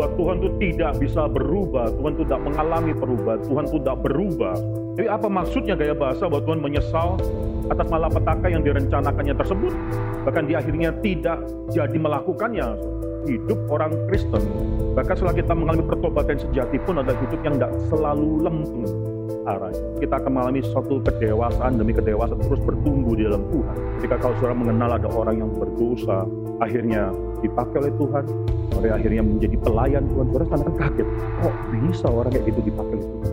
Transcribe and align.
bahwa 0.00 0.16
Tuhan 0.16 0.36
itu 0.40 0.50
tidak 0.56 0.92
bisa 0.96 1.22
berubah, 1.28 1.92
Tuhan 1.92 2.12
itu 2.16 2.24
tidak 2.24 2.42
mengalami 2.48 2.92
perubahan, 2.96 3.40
Tuhan 3.44 3.64
itu 3.68 3.76
tidak 3.84 3.98
berubah. 4.00 4.56
Jadi 4.96 5.08
apa 5.12 5.28
maksudnya 5.28 5.74
gaya 5.76 5.92
bahasa 5.92 6.24
bahwa 6.24 6.40
Tuhan 6.48 6.60
menyesal 6.64 7.08
atas 7.68 7.86
malapetaka 7.92 8.46
yang 8.48 8.64
direncanakannya 8.64 9.36
tersebut? 9.36 9.72
Bahkan 10.24 10.48
di 10.48 10.56
akhirnya 10.56 10.96
tidak 11.04 11.44
jadi 11.68 11.96
melakukannya. 12.00 12.96
Hidup 13.28 13.60
orang 13.68 13.92
Kristen, 14.08 14.40
bahkan 14.96 15.12
setelah 15.12 15.36
kita 15.36 15.52
mengalami 15.52 15.84
pertobatan 15.84 16.40
sejati 16.40 16.80
pun 16.80 17.04
adalah 17.04 17.20
hidup 17.20 17.36
yang 17.44 17.60
tidak 17.60 17.72
selalu 17.92 18.40
lempeng 18.40 18.88
arah. 19.44 19.72
Kita 20.00 20.16
akan 20.16 20.30
mengalami 20.40 20.64
suatu 20.64 21.04
kedewasaan 21.04 21.76
demi 21.76 21.92
kedewasaan 21.92 22.40
terus 22.40 22.64
bertumbuh 22.64 23.12
di 23.12 23.28
dalam 23.28 23.44
Tuhan. 23.52 23.76
Ketika 24.00 24.16
kau 24.24 24.32
sudah 24.40 24.56
mengenal 24.56 24.96
ada 24.96 25.08
orang 25.12 25.36
yang 25.36 25.52
berdosa, 25.52 26.24
akhirnya 26.60 27.08
dipakai 27.40 27.88
oleh 27.88 27.92
Tuhan, 27.96 28.24
mereka 28.76 28.94
akhirnya 29.00 29.22
menjadi 29.24 29.56
pelayan 29.64 30.04
Tuhan. 30.12 30.28
Saudara 30.28 30.44
akan 30.44 30.76
kaget, 30.76 31.08
kok 31.40 31.54
bisa 31.72 32.06
orang 32.12 32.30
kayak 32.36 32.44
gitu 32.52 32.60
dipakai 32.68 32.94
oleh 33.00 33.08
Tuhan? 33.08 33.32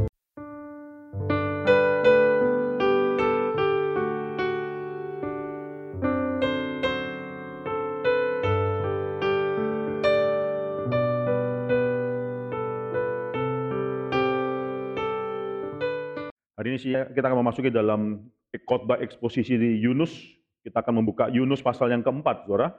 Hari 16.58 16.74
ini 16.74 16.80
kita 17.12 17.26
akan 17.28 17.40
memasuki 17.44 17.70
dalam 17.70 18.24
khotbah 18.66 19.04
eksposisi 19.04 19.60
di 19.60 19.84
Yunus. 19.84 20.16
Kita 20.64 20.80
akan 20.80 21.04
membuka 21.04 21.28
Yunus 21.28 21.60
pasal 21.60 21.92
yang 21.92 22.02
keempat, 22.02 22.48
saudara. 22.48 22.72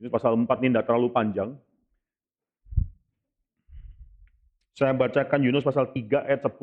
Yunus 0.00 0.16
pasal 0.16 0.32
4 0.32 0.48
ini 0.64 0.72
tidak 0.72 0.88
terlalu 0.88 1.12
panjang. 1.12 1.52
Saya 4.72 4.96
bacakan 4.96 5.44
Yunus 5.44 5.60
pasal 5.60 5.92
3 5.92 6.24
ayat 6.24 6.40
10, 6.40 6.56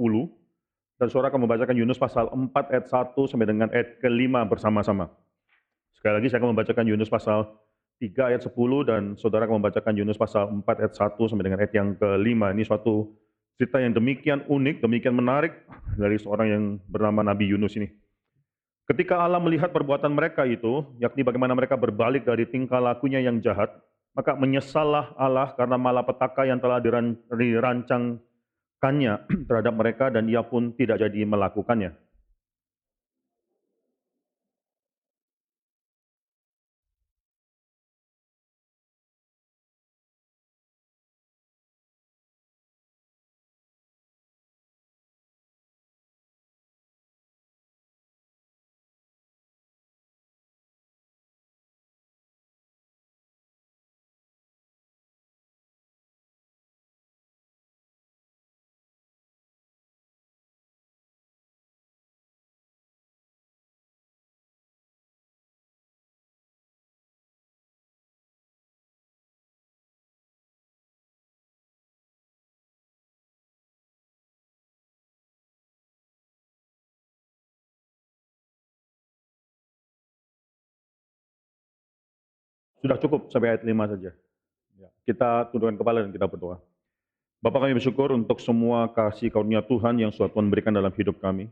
dan 0.97 1.05
saudara 1.13 1.29
akan 1.29 1.45
membacakan 1.45 1.77
Yunus 1.77 2.01
pasal 2.01 2.33
4 2.33 2.73
ayat 2.73 2.89
1 2.89 3.13
sampai 3.29 3.45
dengan 3.45 3.69
ayat 3.69 4.01
kelima 4.01 4.41
bersama-sama. 4.41 5.13
Sekali 5.93 6.17
lagi 6.17 6.33
saya 6.33 6.41
akan 6.41 6.57
membacakan 6.57 6.89
Yunus 6.89 7.13
pasal 7.13 7.45
3 8.01 8.33
ayat 8.33 8.41
10, 8.41 8.57
dan 8.89 9.13
saudara 9.21 9.45
akan 9.45 9.61
membacakan 9.61 9.93
Yunus 9.93 10.17
pasal 10.17 10.49
4 10.49 10.65
ayat 10.81 10.97
1 10.97 11.29
sampai 11.29 11.45
dengan 11.45 11.61
ayat 11.61 11.73
yang 11.77 11.93
kelima. 11.93 12.49
Ini 12.49 12.65
suatu 12.65 13.13
cerita 13.53 13.77
yang 13.77 13.93
demikian 13.93 14.49
unik, 14.49 14.81
demikian 14.81 15.13
menarik 15.13 15.53
dari 15.93 16.17
seorang 16.17 16.47
yang 16.49 16.63
bernama 16.89 17.21
Nabi 17.21 17.53
Yunus 17.53 17.77
ini. 17.77 17.85
Ketika 18.87 19.19
Allah 19.19 19.43
melihat 19.43 19.75
perbuatan 19.75 20.15
mereka 20.15 20.47
itu, 20.47 20.87
yakni 21.03 21.19
bagaimana 21.19 21.51
mereka 21.51 21.75
berbalik 21.75 22.23
dari 22.23 22.47
tingkah 22.47 22.79
lakunya 22.79 23.19
yang 23.19 23.43
jahat, 23.43 23.67
maka 24.15 24.31
menyesallah 24.39 25.11
Allah 25.19 25.51
karena 25.59 25.75
malapetaka 25.75 26.47
yang 26.47 26.63
telah 26.63 26.79
dirancangkannya 27.27 29.13
terhadap 29.51 29.73
mereka 29.75 30.07
dan 30.07 30.31
ia 30.31 30.39
pun 30.39 30.71
tidak 30.79 31.03
jadi 31.03 31.27
melakukannya. 31.27 32.06
Sudah 82.81 82.97
cukup 83.01 83.29
sampai 83.33 83.57
ayat 83.57 83.63
5 83.65 83.91
saja. 83.93 84.11
Ya, 84.77 84.89
kita 85.09 85.49
tundukkan 85.49 85.77
kepala 85.81 86.05
dan 86.05 86.13
kita 86.13 86.29
berdoa. 86.29 86.61
Bapak 87.37 87.69
kami 87.69 87.77
bersyukur 87.77 88.13
untuk 88.13 88.41
semua 88.41 88.89
kasih 88.89 89.29
karunia 89.29 89.61
Tuhan 89.61 89.97
yang 90.01 90.09
sudah 90.09 90.29
Tuhan 90.29 90.49
berikan 90.49 90.73
dalam 90.73 90.89
hidup 90.93 91.21
kami. 91.21 91.49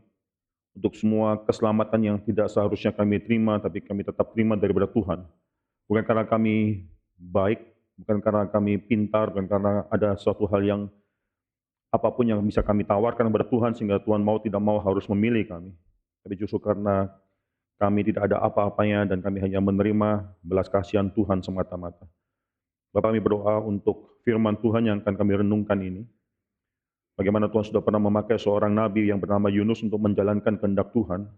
Untuk 0.76 0.92
semua 0.98 1.40
keselamatan 1.40 2.00
yang 2.04 2.16
tidak 2.20 2.52
seharusnya 2.52 2.92
kami 2.92 3.22
terima, 3.22 3.56
tapi 3.56 3.80
kami 3.80 4.04
tetap 4.04 4.34
terima 4.34 4.58
daripada 4.58 4.84
Tuhan. 4.90 5.24
Bukan 5.88 6.04
karena 6.04 6.26
kami 6.28 6.84
baik, 7.16 7.64
bukan 8.02 8.18
karena 8.20 8.42
kami 8.50 8.76
pintar, 8.82 9.32
bukan 9.32 9.46
karena 9.48 9.72
ada 9.88 10.18
suatu 10.20 10.44
hal 10.50 10.60
yang 10.62 10.82
apa 11.88 12.12
pun 12.12 12.28
yang 12.28 12.42
bisa 12.44 12.60
kami 12.60 12.84
tawarkan 12.84 13.30
kepada 13.32 13.46
Tuhan 13.48 13.72
sehingga 13.72 14.02
Tuhan 14.02 14.20
mau 14.20 14.36
tidak 14.36 14.60
mau 14.60 14.76
harus 14.82 15.08
memilih 15.08 15.48
kami. 15.48 15.72
Tapi 16.26 16.34
justru 16.36 16.60
karena 16.60 17.08
kami 17.76 18.08
tidak 18.08 18.32
ada 18.32 18.40
apa-apanya 18.40 19.04
dan 19.04 19.20
kami 19.20 19.40
hanya 19.44 19.60
menerima 19.60 20.24
belas 20.40 20.66
kasihan 20.72 21.12
Tuhan 21.12 21.44
semata-mata. 21.44 22.08
Bapak 22.96 23.12
kami 23.12 23.20
berdoa 23.20 23.60
untuk 23.60 24.16
firman 24.24 24.56
Tuhan 24.56 24.88
yang 24.88 24.96
akan 25.04 25.14
kami 25.14 25.32
renungkan 25.44 25.76
ini. 25.84 26.02
Bagaimana 27.16 27.48
Tuhan 27.48 27.68
sudah 27.68 27.84
pernah 27.84 28.00
memakai 28.00 28.40
seorang 28.40 28.72
nabi 28.72 29.08
yang 29.08 29.20
bernama 29.20 29.52
Yunus 29.52 29.84
untuk 29.84 30.00
menjalankan 30.00 30.56
kehendak 30.56 30.92
Tuhan. 30.92 31.28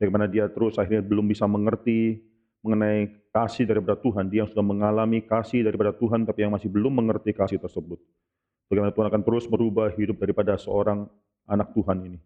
Bagaimana 0.00 0.24
dia 0.28 0.48
terus 0.48 0.80
akhirnya 0.80 1.04
belum 1.04 1.28
bisa 1.28 1.44
mengerti 1.44 2.24
mengenai 2.64 3.28
kasih 3.32 3.68
daripada 3.68 3.96
Tuhan. 4.00 4.32
Dia 4.32 4.48
sudah 4.48 4.64
mengalami 4.64 5.20
kasih 5.24 5.64
daripada 5.64 5.92
Tuhan 5.92 6.24
tapi 6.24 6.44
yang 6.44 6.52
masih 6.52 6.72
belum 6.72 6.92
mengerti 7.04 7.36
kasih 7.36 7.60
tersebut. 7.60 8.00
Bagaimana 8.68 8.92
Tuhan 8.92 9.08
akan 9.08 9.22
terus 9.24 9.44
merubah 9.48 9.88
hidup 9.92 10.20
daripada 10.20 10.56
seorang 10.60 11.08
anak 11.48 11.72
Tuhan 11.72 12.04
ini. 12.04 12.18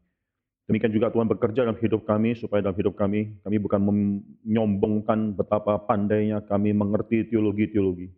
Demikian 0.70 0.94
juga 0.94 1.10
Tuhan 1.10 1.26
bekerja 1.26 1.66
dalam 1.66 1.78
hidup 1.78 2.06
kami, 2.06 2.38
supaya 2.38 2.62
dalam 2.62 2.78
hidup 2.78 2.94
kami, 2.94 3.34
kami 3.42 3.56
bukan 3.58 3.80
menyombongkan 3.82 5.34
betapa 5.34 5.74
pandainya 5.82 6.38
kami 6.46 6.70
mengerti 6.70 7.26
teologi-teologi. 7.26 8.14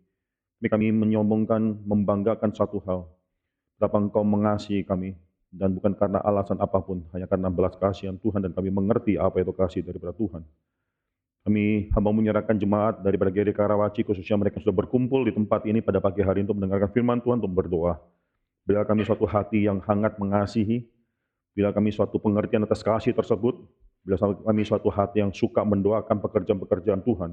Tapi 0.61 0.67
kami 0.69 0.85
menyombongkan, 0.93 1.83
membanggakan 1.83 2.53
satu 2.53 2.77
hal. 2.85 3.09
Betapa 3.75 3.97
engkau 3.97 4.21
mengasihi 4.21 4.85
kami, 4.85 5.17
dan 5.49 5.73
bukan 5.73 5.97
karena 5.97 6.21
alasan 6.21 6.61
apa 6.61 6.79
pun, 6.85 7.01
hanya 7.17 7.25
karena 7.25 7.49
belas 7.49 7.73
kasihan 7.81 8.15
Tuhan, 8.21 8.45
dan 8.45 8.53
kami 8.53 8.69
mengerti 8.69 9.17
apa 9.17 9.41
itu 9.41 9.51
kasih 9.51 9.81
daripada 9.81 10.13
Tuhan. 10.13 10.45
Kami 11.45 11.93
hamba 11.93 12.09
menyerahkan 12.09 12.57
jemaat 12.57 13.01
daripada 13.01 13.29
GD 13.33 13.53
Karawaci, 13.53 14.01
khususnya 14.05 14.37
mereka 14.37 14.61
sudah 14.61 14.73
berkumpul 14.73 15.25
di 15.25 15.33
tempat 15.33 15.65
ini 15.65 15.81
pada 15.81 15.97
pagi 16.01 16.21
hari 16.21 16.41
untuk 16.45 16.61
mendengarkan 16.61 16.89
firman 16.93 17.21
Tuhan, 17.21 17.41
untuk 17.41 17.53
berdoa. 17.53 18.01
Bila 18.65 18.81
kami 18.81 19.05
suatu 19.05 19.29
hati 19.29 19.65
yang 19.65 19.77
hangat 19.85 20.17
mengasihi, 20.17 20.89
Bila 21.55 21.71
kami 21.71 21.87
suatu 21.95 22.19
pengertian 22.19 22.67
atas 22.67 22.83
kasih 22.83 23.15
tersebut, 23.15 23.55
bila 24.03 24.19
kami 24.19 24.67
suatu 24.67 24.91
hati 24.91 25.23
yang 25.23 25.31
suka 25.31 25.63
mendoakan 25.63 26.19
pekerjaan-pekerjaan 26.19 26.99
Tuhan, 26.99 27.31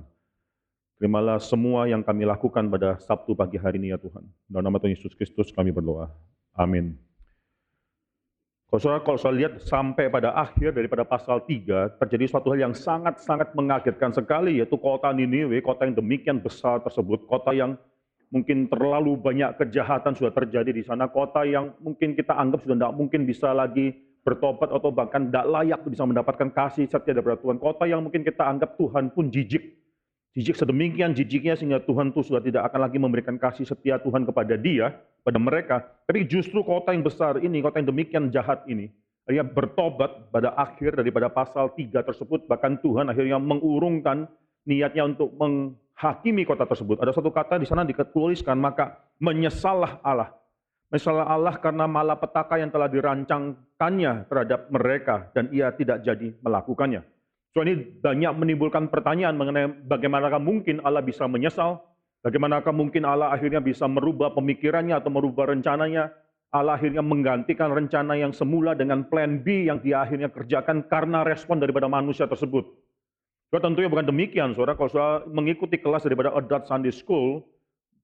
terimalah 0.97 1.43
semua 1.43 1.91
yang 1.91 2.06
kami 2.06 2.22
lakukan 2.22 2.71
pada 2.71 3.03
Sabtu 3.03 3.34
pagi 3.34 3.59
hari 3.59 3.83
ini 3.83 3.91
ya 3.91 3.99
Tuhan. 3.99 4.22
Dalam 4.47 4.71
nama 4.71 4.78
Tuhan 4.78 4.94
Yesus 4.94 5.19
Kristus 5.19 5.50
kami 5.50 5.75
berdoa. 5.75 6.06
Amin. 6.55 6.94
Kalau 8.71 8.81
saudara, 8.81 9.05
kalau 9.05 9.19
saya 9.21 9.34
lihat 9.37 9.60
sampai 9.60 10.09
pada 10.09 10.33
akhir 10.33 10.72
daripada 10.72 11.04
pasal 11.04 11.44
3, 11.44 11.99
terjadi 12.00 12.25
suatu 12.25 12.54
hal 12.54 12.71
yang 12.71 12.75
sangat-sangat 12.78 13.53
mengagetkan 13.53 14.15
sekali, 14.15 14.62
yaitu 14.62 14.78
kota 14.81 15.12
Niniwe, 15.12 15.60
kota 15.60 15.84
yang 15.84 15.99
demikian 15.99 16.41
besar 16.41 16.81
tersebut, 16.81 17.28
kota 17.28 17.53
yang 17.53 17.77
mungkin 18.33 18.71
terlalu 18.72 19.19
banyak 19.21 19.60
kejahatan 19.60 20.16
sudah 20.16 20.33
terjadi 20.33 20.72
di 20.72 20.81
sana, 20.81 21.04
kota 21.10 21.45
yang 21.45 21.77
mungkin 21.84 22.16
kita 22.16 22.33
anggap 22.33 22.65
sudah 22.65 22.80
tidak 22.80 22.95
mungkin 22.97 23.28
bisa 23.28 23.53
lagi 23.53 23.92
bertobat 24.22 24.71
atau 24.71 24.95
bahkan 24.95 25.27
tidak 25.28 25.47
layak 25.51 25.80
bisa 25.86 26.07
mendapatkan 26.07 26.48
kasih 26.54 26.86
setia 26.86 27.13
daripada 27.15 27.39
Tuhan. 27.42 27.59
Kota 27.59 27.84
yang 27.91 28.07
mungkin 28.07 28.22
kita 28.22 28.47
anggap 28.47 28.78
Tuhan 28.78 29.10
pun 29.10 29.28
jijik. 29.28 29.83
Jijik 30.33 30.57
sedemikian 30.57 31.13
jijiknya 31.13 31.59
sehingga 31.59 31.83
Tuhan 31.84 32.09
itu 32.15 32.24
sudah 32.24 32.41
tidak 32.41 32.65
akan 32.72 32.80
lagi 32.89 32.97
memberikan 32.97 33.36
kasih 33.36 33.69
setia 33.69 34.01
Tuhan 34.01 34.24
kepada 34.24 34.57
dia, 34.57 34.97
pada 35.21 35.36
mereka. 35.36 35.84
Tapi 36.09 36.24
justru 36.24 36.65
kota 36.65 36.97
yang 36.97 37.04
besar 37.04 37.36
ini, 37.45 37.60
kota 37.60 37.83
yang 37.83 37.92
demikian 37.92 38.33
jahat 38.33 38.65
ini, 38.65 38.89
dia 39.28 39.45
bertobat 39.45 40.33
pada 40.33 40.57
akhir 40.57 40.97
daripada 40.97 41.28
pasal 41.28 41.77
3 41.77 42.01
tersebut, 42.01 42.48
bahkan 42.48 42.80
Tuhan 42.80 43.13
akhirnya 43.13 43.36
mengurungkan 43.36 44.24
niatnya 44.65 45.04
untuk 45.04 45.36
menghakimi 45.36 46.48
kota 46.48 46.65
tersebut. 46.65 46.97
Ada 47.04 47.13
satu 47.13 47.28
kata 47.28 47.60
di 47.60 47.69
sana 47.69 47.84
dituliskan, 47.84 48.57
maka 48.57 49.04
menyesallah 49.21 50.01
Allah 50.01 50.33
Misalnya 50.92 51.24
Allah 51.24 51.56
karena 51.56 51.89
malapetaka 51.89 52.60
yang 52.60 52.68
telah 52.68 52.86
dirancangkannya 52.92 54.28
terhadap 54.28 54.68
mereka 54.68 55.33
dan 55.33 55.48
ia 55.48 55.72
tidak 55.72 56.04
jadi 56.04 56.36
melakukannya. 56.44 57.00
So 57.56 57.65
ini 57.65 57.80
banyak 57.80 58.33
menimbulkan 58.36 58.92
pertanyaan 58.92 59.36
mengenai 59.41 59.89
bagaimana 59.89 60.36
mungkin 60.36 60.84
Allah 60.84 61.00
bisa 61.00 61.24
menyesal 61.24 61.80
Bagaimanakah 62.22 62.71
mungkin 62.71 63.03
Allah 63.03 63.34
akhirnya 63.34 63.59
bisa 63.59 63.91
merubah 63.91 64.30
pemikirannya 64.30 64.94
atau 64.94 65.10
merubah 65.10 65.50
rencananya? 65.50 66.15
Allah 66.54 66.78
akhirnya 66.78 67.03
menggantikan 67.03 67.74
rencana 67.74 68.15
yang 68.15 68.30
semula 68.30 68.78
dengan 68.78 69.03
plan 69.10 69.42
B 69.42 69.66
yang 69.66 69.83
dia 69.83 70.06
akhirnya 70.06 70.30
kerjakan 70.30 70.86
karena 70.86 71.27
respon 71.27 71.59
daripada 71.59 71.91
manusia 71.91 72.30
tersebut. 72.30 72.62
Saudara 73.50 73.68
tentunya 73.68 73.91
bukan 73.91 74.06
demikian, 74.06 74.54
saudara. 74.54 74.78
Kalau 74.78 74.91
saudara 74.92 75.27
mengikuti 75.27 75.83
kelas 75.83 76.06
daripada 76.06 76.30
Adult 76.30 76.71
Sunday 76.71 76.95
School, 76.95 77.42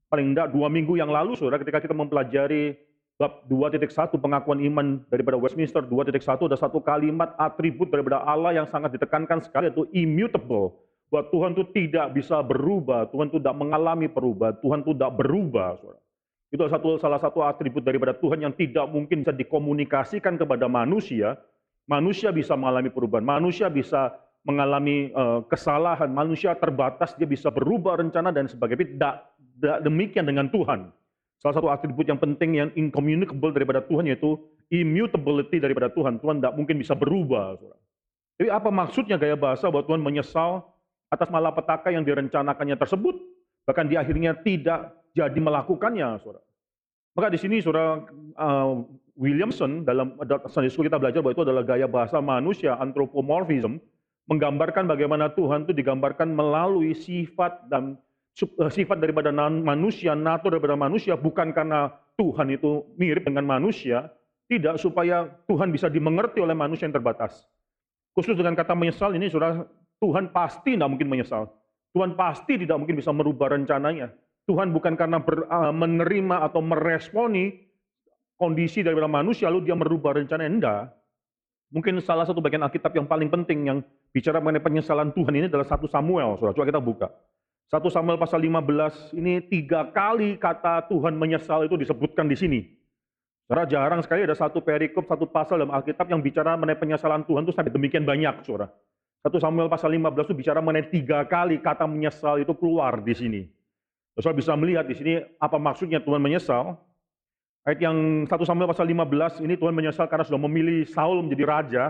paling 0.09 0.33
tidak 0.33 0.53
dua 0.53 0.69
minggu 0.73 0.97
yang 0.97 1.13
lalu, 1.13 1.37
saudara, 1.37 1.61
ketika 1.61 1.85
kita 1.85 1.95
mempelajari 1.95 2.77
bab 3.19 3.45
2.1 3.51 4.15
pengakuan 4.15 4.59
iman 4.63 4.87
daripada 5.11 5.35
Westminster 5.35 5.83
2.1 5.83 6.23
ada 6.49 6.59
satu 6.59 6.79
kalimat 6.79 7.35
atribut 7.35 7.91
daripada 7.91 8.23
Allah 8.23 8.55
yang 8.55 8.67
sangat 8.71 8.95
ditekankan 8.95 9.43
sekali 9.43 9.69
yaitu 9.69 9.85
immutable. 9.91 10.79
Bahwa 11.09 11.25
Tuhan 11.33 11.51
itu 11.57 11.65
tidak 11.73 12.13
bisa 12.13 12.45
berubah, 12.45 13.09
Tuhan 13.09 13.33
itu 13.33 13.41
tidak 13.41 13.57
mengalami 13.57 14.13
perubahan, 14.13 14.61
Tuhan 14.61 14.85
itu 14.85 14.93
tidak 14.93 15.13
berubah. 15.17 15.81
Saudara. 15.81 16.01
Itu 16.49 16.65
satu, 16.69 16.97
salah 16.97 17.21
satu 17.21 17.45
atribut 17.45 17.85
daripada 17.85 18.17
Tuhan 18.17 18.41
yang 18.41 18.53
tidak 18.57 18.89
mungkin 18.89 19.25
bisa 19.25 19.33
dikomunikasikan 19.37 20.41
kepada 20.41 20.65
manusia. 20.69 21.37
Manusia 21.89 22.29
bisa 22.29 22.53
mengalami 22.53 22.93
perubahan, 22.93 23.25
manusia 23.25 23.73
bisa 23.73 24.13
mengalami 24.45 25.09
uh, 25.17 25.41
kesalahan, 25.49 26.09
manusia 26.13 26.53
terbatas, 26.57 27.17
dia 27.17 27.25
bisa 27.25 27.49
berubah 27.49 28.01
rencana 28.01 28.29
dan 28.29 28.45
sebagainya. 28.45 28.85
Tidak 28.97 29.15
demikian 29.59 30.25
dengan 30.27 30.47
Tuhan. 30.49 30.91
Salah 31.39 31.55
satu 31.55 31.71
atribut 31.71 32.03
yang 32.03 32.19
penting 32.19 32.59
yang 32.59 32.71
incommunicable 32.75 33.55
daripada 33.55 33.79
Tuhan 33.87 34.11
yaitu 34.11 34.35
immutability 34.75 35.63
daripada 35.63 35.87
Tuhan. 35.87 36.19
Tuhan 36.19 36.43
tidak 36.43 36.55
mungkin 36.59 36.77
bisa 36.83 36.99
berubah. 36.99 37.55
Jadi 38.39 38.51
apa 38.51 38.71
maksudnya 38.71 39.15
gaya 39.19 39.39
bahasa 39.39 39.71
bahwa 39.71 39.87
Tuhan 39.87 40.03
menyesal 40.03 40.67
atas 41.11 41.31
malapetaka 41.31 41.95
yang 41.95 42.03
direncanakannya 42.03 42.75
tersebut? 42.75 43.15
Bahkan 43.71 43.87
di 43.87 43.95
akhirnya 43.95 44.35
tidak 44.35 44.99
jadi 45.15 45.39
melakukannya, 45.39 46.19
saudara. 46.23 46.43
Maka 47.19 47.35
di 47.35 47.39
sini 47.39 47.59
saudara 47.59 48.03
uh, 48.39 48.87
Williamson 49.19 49.83
dalam 49.83 50.15
Sunday 50.47 50.71
School 50.71 50.87
kita 50.87 51.03
belajar 51.03 51.19
bahwa 51.19 51.35
itu 51.35 51.43
adalah 51.43 51.67
gaya 51.67 51.91
bahasa 51.91 52.23
manusia, 52.23 52.79
anthropomorphism, 52.79 53.83
menggambarkan 54.31 54.87
bagaimana 54.87 55.35
Tuhan 55.35 55.67
itu 55.67 55.75
digambarkan 55.75 56.31
melalui 56.31 56.95
sifat 56.95 57.67
dan 57.67 57.99
sifat 58.47 59.03
daripada 59.03 59.35
manusia, 59.51 60.15
natur 60.15 60.55
daripada 60.55 60.79
manusia, 60.79 61.19
bukan 61.19 61.51
karena 61.51 61.91
Tuhan 62.15 62.55
itu 62.55 62.87
mirip 62.95 63.27
dengan 63.27 63.43
manusia, 63.43 64.15
tidak 64.47 64.79
supaya 64.79 65.27
Tuhan 65.51 65.75
bisa 65.75 65.91
dimengerti 65.91 66.39
oleh 66.39 66.55
manusia 66.55 66.87
yang 66.87 66.95
terbatas. 66.95 67.47
Khusus 68.15 68.39
dengan 68.39 68.55
kata 68.55 68.79
menyesal 68.79 69.15
ini, 69.19 69.27
sudah 69.27 69.67
Tuhan 69.99 70.31
pasti 70.31 70.79
tidak 70.79 70.89
mungkin 70.91 71.11
menyesal. 71.11 71.51
Tuhan 71.91 72.15
pasti 72.15 72.55
tidak 72.63 72.79
mungkin 72.79 72.95
bisa 72.95 73.11
merubah 73.11 73.51
rencananya. 73.51 74.15
Tuhan 74.47 74.71
bukan 74.71 74.95
karena 74.95 75.19
ber, 75.21 75.45
uh, 75.51 75.75
menerima 75.75 76.47
atau 76.47 76.63
meresponi 76.63 77.69
kondisi 78.39 78.87
daripada 78.87 79.11
manusia, 79.11 79.51
lalu 79.51 79.69
dia 79.69 79.77
merubah 79.77 80.15
rencananya. 80.15 80.51
Enggak. 80.51 80.83
Mungkin 81.69 82.01
salah 82.01 82.25
satu 82.25 82.41
bagian 82.41 82.65
Alkitab 82.65 82.97
yang 82.97 83.05
paling 83.05 83.29
penting 83.29 83.69
yang 83.69 83.79
bicara 84.09 84.41
mengenai 84.41 84.65
penyesalan 84.65 85.13
Tuhan 85.13 85.35
ini 85.37 85.47
adalah 85.53 85.69
satu 85.69 85.85
Samuel. 85.85 86.41
Saudara, 86.41 86.57
coba 86.57 86.67
kita 86.71 86.81
buka. 86.81 87.09
Satu 87.69 87.93
Samuel 87.93 88.17
pasal 88.17 88.41
15 88.41 89.13
ini 89.13 89.45
tiga 89.45 89.93
kali 89.93 90.41
kata 90.41 90.89
Tuhan 90.89 91.13
menyesal 91.13 91.69
itu 91.69 91.77
disebutkan 91.77 92.25
di 92.25 92.33
sini. 92.33 92.61
Saudara 93.45 93.69
jarang 93.69 94.01
sekali 94.01 94.25
ada 94.25 94.33
satu 94.33 94.65
perikop, 94.65 95.05
satu 95.05 95.29
pasal 95.29 95.61
dalam 95.61 95.77
Alkitab 95.77 96.09
yang 96.09 96.25
bicara 96.25 96.57
mengenai 96.57 96.81
penyesalan 96.81 97.29
Tuhan 97.29 97.45
itu 97.45 97.53
sampai 97.53 97.69
demikian 97.69 98.09
banyak, 98.09 98.41
saudara. 98.41 98.73
Satu 99.21 99.37
Samuel 99.37 99.69
pasal 99.69 99.93
15 99.93 100.33
itu 100.33 100.37
bicara 100.41 100.65
mengenai 100.65 100.89
tiga 100.89 101.29
kali 101.29 101.61
kata 101.61 101.85
menyesal 101.85 102.41
itu 102.41 102.57
keluar 102.57 103.05
di 103.05 103.13
sini. 103.13 103.43
Saudara 104.17 104.41
bisa 104.41 104.57
melihat 104.57 104.89
di 104.89 104.97
sini 104.97 105.21
apa 105.37 105.61
maksudnya 105.61 106.01
Tuhan 106.01 106.25
menyesal. 106.25 106.73
Ayat 107.69 107.85
yang 107.85 108.25
1 108.25 108.49
Samuel 108.49 108.73
pasal 108.73 108.89
15 108.89 109.45
ini 109.45 109.61
Tuhan 109.61 109.77
menyesal 109.77 110.09
karena 110.09 110.25
sudah 110.25 110.41
memilih 110.41 110.89
Saul 110.89 111.21
menjadi 111.21 111.45
raja. 111.45 111.85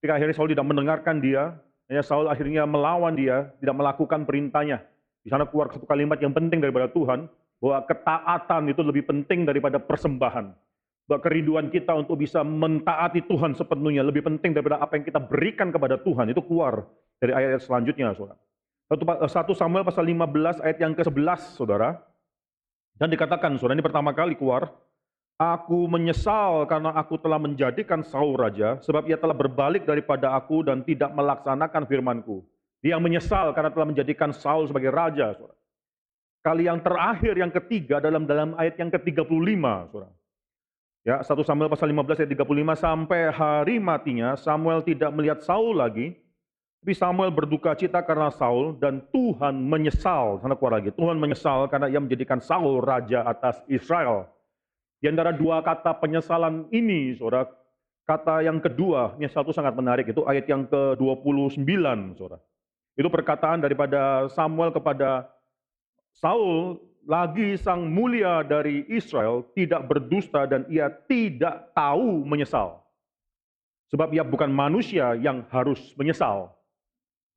Ketika 0.00 0.16
akhirnya 0.16 0.32
Saul 0.32 0.48
tidak 0.56 0.64
mendengarkan 0.64 1.20
dia, 1.20 1.52
ya 1.84 2.00
Saul 2.00 2.32
akhirnya 2.32 2.64
melawan 2.64 3.12
dia, 3.12 3.52
tidak 3.60 3.76
melakukan 3.76 4.24
perintahnya. 4.24 4.88
Di 5.28 5.30
sana 5.36 5.44
keluar 5.44 5.68
satu 5.68 5.84
kalimat 5.84 6.16
yang 6.24 6.32
penting 6.32 6.64
daripada 6.64 6.88
Tuhan, 6.88 7.28
bahwa 7.60 7.84
ketaatan 7.84 8.72
itu 8.72 8.80
lebih 8.80 9.04
penting 9.04 9.44
daripada 9.44 9.76
persembahan. 9.76 10.56
Bahwa 11.04 11.20
kerinduan 11.20 11.68
kita 11.68 11.92
untuk 11.92 12.16
bisa 12.16 12.40
mentaati 12.40 13.28
Tuhan 13.28 13.52
sepenuhnya 13.52 14.00
lebih 14.08 14.24
penting 14.24 14.56
daripada 14.56 14.80
apa 14.80 14.96
yang 14.96 15.04
kita 15.04 15.20
berikan 15.20 15.68
kepada 15.68 16.00
Tuhan. 16.00 16.32
Itu 16.32 16.40
keluar 16.40 16.88
dari 17.20 17.36
ayat-ayat 17.36 17.60
selanjutnya, 17.60 18.16
saudara. 18.16 18.40
Satu 19.28 19.52
Samuel 19.52 19.84
pasal 19.84 20.08
15 20.08 20.64
ayat 20.64 20.80
yang 20.80 20.96
ke-11, 20.96 21.60
saudara. 21.60 22.00
Dan 22.96 23.12
dikatakan, 23.12 23.52
saudara, 23.60 23.76
ini 23.76 23.84
pertama 23.84 24.16
kali 24.16 24.32
keluar, 24.32 24.72
Aku 25.38 25.86
menyesal 25.86 26.66
karena 26.66 26.90
aku 26.98 27.14
telah 27.14 27.38
menjadikan 27.38 28.02
Saul 28.02 28.34
raja, 28.34 28.80
sebab 28.82 29.06
ia 29.06 29.14
telah 29.14 29.36
berbalik 29.36 29.86
daripada 29.86 30.34
aku 30.34 30.66
dan 30.66 30.82
tidak 30.82 31.14
melaksanakan 31.14 31.86
firmanku. 31.86 32.42
Dia 32.88 32.96
menyesal 32.96 33.52
karena 33.52 33.68
telah 33.68 33.92
menjadikan 33.92 34.32
Saul 34.32 34.64
sebagai 34.64 34.88
raja. 34.88 35.36
Kali 36.40 36.64
yang 36.64 36.80
terakhir, 36.80 37.36
yang 37.36 37.52
ketiga 37.52 38.00
dalam 38.00 38.24
dalam 38.24 38.56
ayat 38.56 38.80
yang 38.80 38.88
ke-35. 38.88 39.28
Saudara. 39.92 40.08
Ya, 41.04 41.20
1 41.20 41.28
Samuel 41.44 41.68
pasal 41.68 41.92
15 41.92 42.24
ayat 42.24 42.32
35 42.32 42.80
sampai 42.80 43.20
hari 43.28 43.76
matinya 43.76 44.40
Samuel 44.40 44.80
tidak 44.80 45.12
melihat 45.12 45.44
Saul 45.44 45.76
lagi, 45.76 46.16
tapi 46.80 46.96
Samuel 46.96 47.28
berduka 47.28 47.76
cita 47.76 48.00
karena 48.00 48.32
Saul 48.32 48.80
dan 48.80 49.04
Tuhan 49.12 49.60
menyesal. 49.68 50.40
Sana 50.40 50.56
keluar 50.56 50.80
lagi. 50.80 50.88
Tuhan 50.88 51.20
menyesal 51.20 51.68
karena 51.68 51.92
ia 51.92 52.00
menjadikan 52.00 52.40
Saul 52.40 52.80
raja 52.80 53.20
atas 53.28 53.60
Israel. 53.68 54.32
Di 55.04 55.12
antara 55.12 55.36
dua 55.36 55.60
kata 55.60 55.92
penyesalan 56.00 56.72
ini, 56.72 57.12
saudara, 57.20 57.52
kata 58.08 58.48
yang 58.48 58.64
kedua, 58.64 59.12
menyesal 59.20 59.44
itu 59.44 59.52
sangat 59.52 59.76
menarik, 59.76 60.08
itu 60.08 60.24
ayat 60.24 60.48
yang 60.48 60.64
ke-29, 60.64 61.68
saudara. 62.16 62.40
Itu 62.98 63.06
perkataan 63.06 63.62
daripada 63.62 64.26
Samuel 64.34 64.74
kepada 64.74 65.30
Saul, 66.18 66.82
lagi 67.06 67.54
sang 67.54 67.86
mulia 67.86 68.42
dari 68.42 68.82
Israel 68.90 69.46
tidak 69.54 69.86
berdusta 69.86 70.50
dan 70.50 70.66
ia 70.66 70.90
tidak 71.06 71.70
tahu 71.78 72.26
menyesal. 72.26 72.82
Sebab 73.94 74.10
ia 74.12 74.26
bukan 74.26 74.50
manusia 74.50 75.14
yang 75.14 75.46
harus 75.48 75.94
menyesal. 75.94 76.50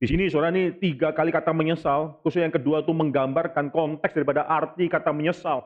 Di 0.01 0.09
sini 0.09 0.27
saudara 0.33 0.49
ini 0.49 0.73
tiga 0.81 1.13
kali 1.13 1.29
kata 1.29 1.53
menyesal, 1.53 2.17
khusus 2.25 2.41
yang 2.41 2.51
kedua 2.51 2.81
itu 2.81 2.89
menggambarkan 2.89 3.69
konteks 3.69 4.17
daripada 4.17 4.49
arti 4.49 4.89
kata 4.89 5.13
menyesal 5.13 5.61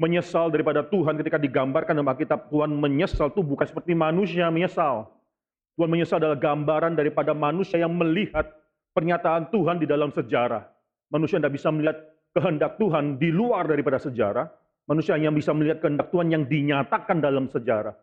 menyesal 0.00 0.48
daripada 0.48 0.80
Tuhan 0.80 1.20
ketika 1.20 1.36
digambarkan 1.36 1.92
dalam 1.92 2.08
Alkitab 2.08 2.48
Tuhan 2.48 2.72
menyesal 2.72 3.28
itu 3.28 3.44
bukan 3.44 3.68
seperti 3.68 3.92
manusia 3.92 4.48
menyesal. 4.48 5.12
Tuhan 5.76 5.92
menyesal 5.92 6.16
adalah 6.24 6.40
gambaran 6.40 6.96
daripada 6.96 7.36
manusia 7.36 7.76
yang 7.76 7.92
melihat 7.92 8.48
pernyataan 8.94 9.50
Tuhan 9.50 9.82
di 9.82 9.86
dalam 9.86 10.10
sejarah. 10.10 10.62
Manusia 11.10 11.38
tidak 11.42 11.54
bisa 11.58 11.68
melihat 11.74 11.98
kehendak 12.34 12.78
Tuhan 12.78 13.18
di 13.18 13.30
luar 13.34 13.66
daripada 13.66 13.98
sejarah. 13.98 14.46
Manusia 14.86 15.14
yang 15.18 15.34
bisa 15.34 15.54
melihat 15.54 15.82
kehendak 15.82 16.10
Tuhan 16.10 16.30
yang 16.34 16.44
dinyatakan 16.46 17.22
dalam 17.22 17.46
sejarah. 17.46 17.94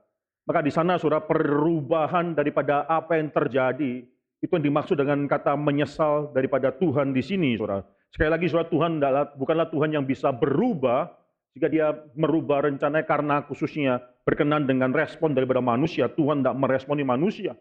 Maka 0.47 0.63
di 0.63 0.71
sana 0.71 0.95
sudah 0.95 1.19
perubahan 1.27 2.31
daripada 2.31 2.87
apa 2.87 3.19
yang 3.19 3.27
terjadi 3.35 4.07
itu 4.37 4.51
yang 4.53 4.65
dimaksud 4.69 4.95
dengan 4.95 5.25
kata 5.25 5.57
menyesal 5.57 6.29
daripada 6.29 6.69
Tuhan 6.69 7.09
di 7.09 7.25
sini, 7.25 7.57
saudara. 7.57 7.81
Sekali 8.13 8.29
lagi, 8.29 8.45
saudara, 8.47 8.69
Tuhan 8.69 8.91
adalah, 9.01 9.23
bukanlah 9.33 9.67
Tuhan 9.73 9.89
yang 9.97 10.05
bisa 10.05 10.29
berubah, 10.29 11.09
jika 11.57 11.67
dia 11.73 11.89
merubah 12.13 12.69
rencananya 12.69 13.03
karena 13.09 13.41
khususnya 13.49 13.97
berkenan 14.21 14.69
dengan 14.69 14.93
respon 14.93 15.33
daripada 15.33 15.57
manusia, 15.57 16.05
Tuhan 16.05 16.45
tidak 16.45 16.53
meresponi 16.53 17.01
manusia. 17.01 17.57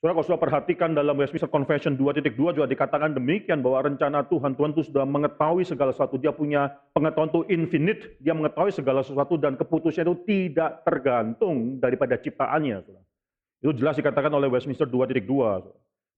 Saudara, 0.00 0.16
kalau 0.16 0.28
sudah 0.32 0.40
perhatikan 0.40 0.96
dalam 0.96 1.12
Westminster 1.12 1.52
Confession 1.52 1.92
2.2 1.92 2.32
juga 2.32 2.64
dikatakan 2.64 3.12
demikian 3.12 3.60
bahwa 3.60 3.84
rencana 3.84 4.24
Tuhan, 4.24 4.56
Tuhan 4.56 4.72
itu 4.72 4.88
sudah 4.88 5.04
mengetahui 5.04 5.68
segala 5.68 5.92
sesuatu. 5.92 6.16
Dia 6.16 6.32
punya 6.32 6.72
pengetahuan 6.96 7.28
itu 7.28 7.40
infinite, 7.52 8.16
dia 8.16 8.32
mengetahui 8.32 8.72
segala 8.72 9.04
sesuatu 9.04 9.36
dan 9.36 9.60
keputusan 9.60 10.08
itu 10.08 10.16
tidak 10.24 10.88
tergantung 10.88 11.76
daripada 11.76 12.16
ciptaannya. 12.16 12.80
Itu 13.60 13.76
jelas 13.76 14.00
dikatakan 14.00 14.32
oleh 14.32 14.48
Westminster 14.48 14.88
2.2. 14.88 15.20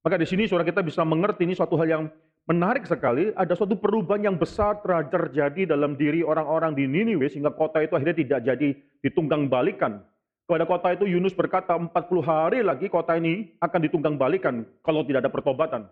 Maka 0.07 0.15
di 0.15 0.31
sini 0.31 0.47
saudara 0.47 0.63
kita 0.63 0.87
bisa 0.87 1.03
mengerti 1.03 1.43
ini 1.43 1.59
suatu 1.59 1.75
hal 1.75 1.91
yang 1.91 2.05
menarik 2.47 2.87
sekali, 2.87 3.35
ada 3.35 3.59
suatu 3.59 3.75
perubahan 3.75 4.31
yang 4.31 4.39
besar 4.39 4.79
terjadi 5.11 5.75
dalam 5.75 5.99
diri 5.99 6.23
orang-orang 6.23 6.79
di 6.79 6.87
Niniwe 6.87 7.27
sehingga 7.27 7.51
kota 7.51 7.83
itu 7.83 7.99
akhirnya 7.99 8.15
tidak 8.15 8.41
jadi 8.47 8.79
ditunggang 9.03 9.51
balikan. 9.51 10.07
Kepada 10.43 10.65
kota 10.67 10.89
itu 10.93 11.07
Yunus 11.07 11.33
berkata 11.33 11.79
40 11.79 11.93
hari 12.23 12.61
lagi 12.67 12.91
kota 12.91 13.15
ini 13.15 13.55
akan 13.63 13.81
ditunggang 13.89 14.19
balikan 14.19 14.67
kalau 14.83 15.07
tidak 15.07 15.25
ada 15.25 15.33
pertobatan. 15.33 15.87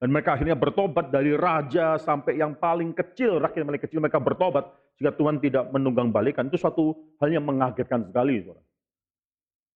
Dan 0.00 0.08
mereka 0.16 0.32
akhirnya 0.32 0.56
bertobat 0.56 1.12
dari 1.12 1.36
raja 1.36 2.00
sampai 2.00 2.40
yang 2.40 2.56
paling 2.56 2.96
kecil, 2.96 3.36
rakyat 3.36 3.68
paling 3.68 3.84
kecil 3.84 4.00
mereka 4.00 4.16
bertobat 4.16 4.64
sehingga 4.96 5.12
Tuhan 5.12 5.36
tidak 5.44 5.68
menunggang 5.68 6.08
balikan. 6.08 6.48
Itu 6.48 6.56
suatu 6.56 6.96
hal 7.20 7.28
yang 7.28 7.44
mengagetkan 7.44 8.08
sekali. 8.08 8.40
Saudara. 8.40 8.64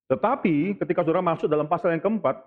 Tetapi 0.08 0.80
ketika 0.80 1.04
saudara 1.04 1.20
masuk 1.20 1.48
dalam 1.48 1.68
pasal 1.68 1.92
yang 1.92 2.00
keempat, 2.00 2.40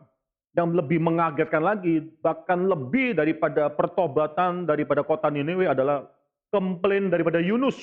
yang 0.57 0.73
lebih 0.73 0.97
mengagetkan 0.97 1.61
lagi, 1.61 2.01
bahkan 2.17 2.65
lebih 2.65 3.13
daripada 3.13 3.69
pertobatan 3.69 4.65
daripada 4.65 5.05
kota 5.05 5.29
Niniwe 5.29 5.69
adalah 5.69 6.09
komplain 6.49 7.13
daripada 7.13 7.37
Yunus. 7.37 7.77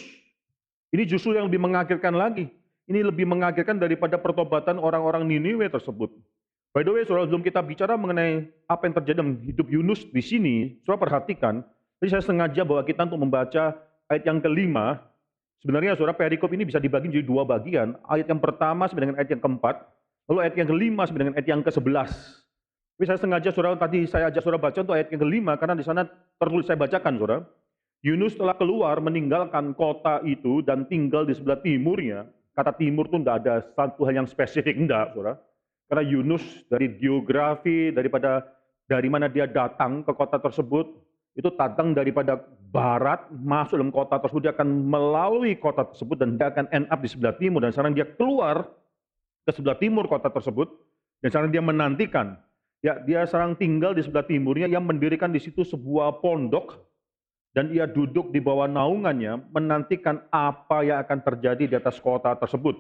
Ini 0.91 1.07
justru 1.07 1.39
yang 1.39 1.47
lebih 1.47 1.63
mengagetkan 1.63 2.15
lagi. 2.15 2.51
Ini 2.85 3.01
lebih 3.01 3.25
mengagetkan 3.25 3.81
daripada 3.81 4.21
pertobatan 4.21 4.77
orang-orang 4.77 5.25
Niniwe 5.25 5.73
tersebut. 5.73 6.13
By 6.75 6.83
the 6.85 6.91
way, 6.91 7.07
saudara, 7.07 7.25
sebelum 7.25 7.47
kita 7.47 7.63
bicara 7.63 7.95
mengenai 7.95 8.51
apa 8.67 8.83
yang 8.85 8.95
terjadi 8.99 9.17
dalam 9.23 9.41
hidup 9.47 9.67
Yunus 9.71 10.05
di 10.11 10.21
sini, 10.21 10.57
saudara 10.83 11.07
perhatikan, 11.07 11.63
jadi 12.03 12.19
saya 12.19 12.23
sengaja 12.27 12.67
bawa 12.67 12.83
kita 12.85 13.07
untuk 13.09 13.23
membaca 13.23 13.79
ayat 14.13 14.27
yang 14.27 14.43
kelima. 14.43 15.01
Sebenarnya 15.65 15.97
saudara 15.97 16.13
perikop 16.13 16.53
ini 16.53 16.69
bisa 16.69 16.77
dibagi 16.77 17.09
menjadi 17.09 17.25
dua 17.25 17.49
bagian. 17.49 17.97
Ayat 18.05 18.29
yang 18.29 18.43
pertama 18.43 18.85
sampai 18.85 19.09
dengan 19.09 19.17
ayat 19.17 19.33
yang 19.33 19.41
keempat, 19.41 19.81
lalu 20.29 20.39
ayat 20.45 20.55
yang 20.61 20.69
kelima 20.69 21.03
sampai 21.09 21.21
dengan 21.25 21.35
ayat 21.41 21.49
yang 21.49 21.61
ke 21.65 21.71
sebelas. 21.73 22.11
Tapi 22.95 23.05
saya 23.11 23.19
sengaja 23.19 23.51
saudara 23.51 23.75
tadi 23.81 24.05
saya 24.05 24.29
ajak 24.29 24.43
saudara 24.45 24.61
baca 24.61 24.79
untuk 24.85 24.95
ayat 24.95 25.09
yang 25.11 25.23
kelima 25.25 25.57
karena 25.57 25.75
di 25.75 25.83
sana 25.83 26.05
tertulis 26.37 26.69
saya 26.69 26.77
bacakan 26.77 27.15
saudara. 27.17 27.39
Yunus 28.05 28.37
telah 28.37 28.55
keluar 28.61 29.01
meninggalkan 29.01 29.73
kota 29.73 30.21
itu 30.29 30.61
dan 30.61 30.85
tinggal 30.85 31.25
di 31.25 31.33
sebelah 31.33 31.57
timurnya. 31.65 32.29
Kata 32.55 32.71
timur 32.71 33.11
itu 33.11 33.19
tidak 33.19 33.37
ada 33.43 33.55
satu 33.75 34.07
hal 34.07 34.23
yang 34.23 34.29
spesifik, 34.31 34.79
enggak 34.79 35.11
saudara. 35.13 35.35
Karena 35.91 36.03
Yunus 36.07 36.65
dari 36.71 36.87
geografi, 36.97 37.91
daripada 37.91 38.47
dari 38.87 39.11
mana 39.11 39.27
dia 39.27 39.45
datang 39.45 40.07
ke 40.07 40.15
kota 40.15 40.39
tersebut, 40.39 40.87
itu 41.35 41.51
datang 41.59 41.93
daripada 41.93 42.39
barat, 42.71 43.27
masuk 43.35 43.77
dalam 43.77 43.91
kota 43.91 44.23
tersebut, 44.23 44.49
dia 44.49 44.55
akan 44.55 44.71
melalui 44.87 45.59
kota 45.59 45.83
tersebut 45.83 46.17
dan 46.23 46.39
dia 46.39 46.49
akan 46.55 46.67
end 46.71 46.87
up 46.89 47.03
di 47.03 47.11
sebelah 47.11 47.35
timur. 47.35 47.61
Dan 47.67 47.75
sekarang 47.75 47.93
dia 47.93 48.07
keluar 48.07 48.71
ke 49.45 49.51
sebelah 49.51 49.77
timur 49.77 50.07
kota 50.07 50.31
tersebut, 50.31 50.71
dan 51.21 51.29
sekarang 51.35 51.51
dia 51.51 51.61
menantikan 51.61 52.39
Ya, 52.85 53.01
dia 53.01 53.25
sekarang 53.25 53.57
tinggal 53.57 53.97
di 53.97 54.05
sebelah 54.05 54.29
timurnya 54.29 54.69
yang 54.69 54.85
mendirikan 54.85 55.33
di 55.33 55.41
situ 55.41 55.65
sebuah 55.65 56.21
pondok 56.21 56.85
dan 57.55 57.71
ia 57.71 57.87
duduk 57.87 58.35
di 58.35 58.43
bawah 58.43 58.67
naungannya 58.67 59.39
menantikan 59.55 60.27
apa 60.35 60.83
yang 60.83 60.99
akan 61.07 61.19
terjadi 61.23 61.65
di 61.71 61.75
atas 61.79 62.03
kota 62.03 62.35
tersebut. 62.35 62.75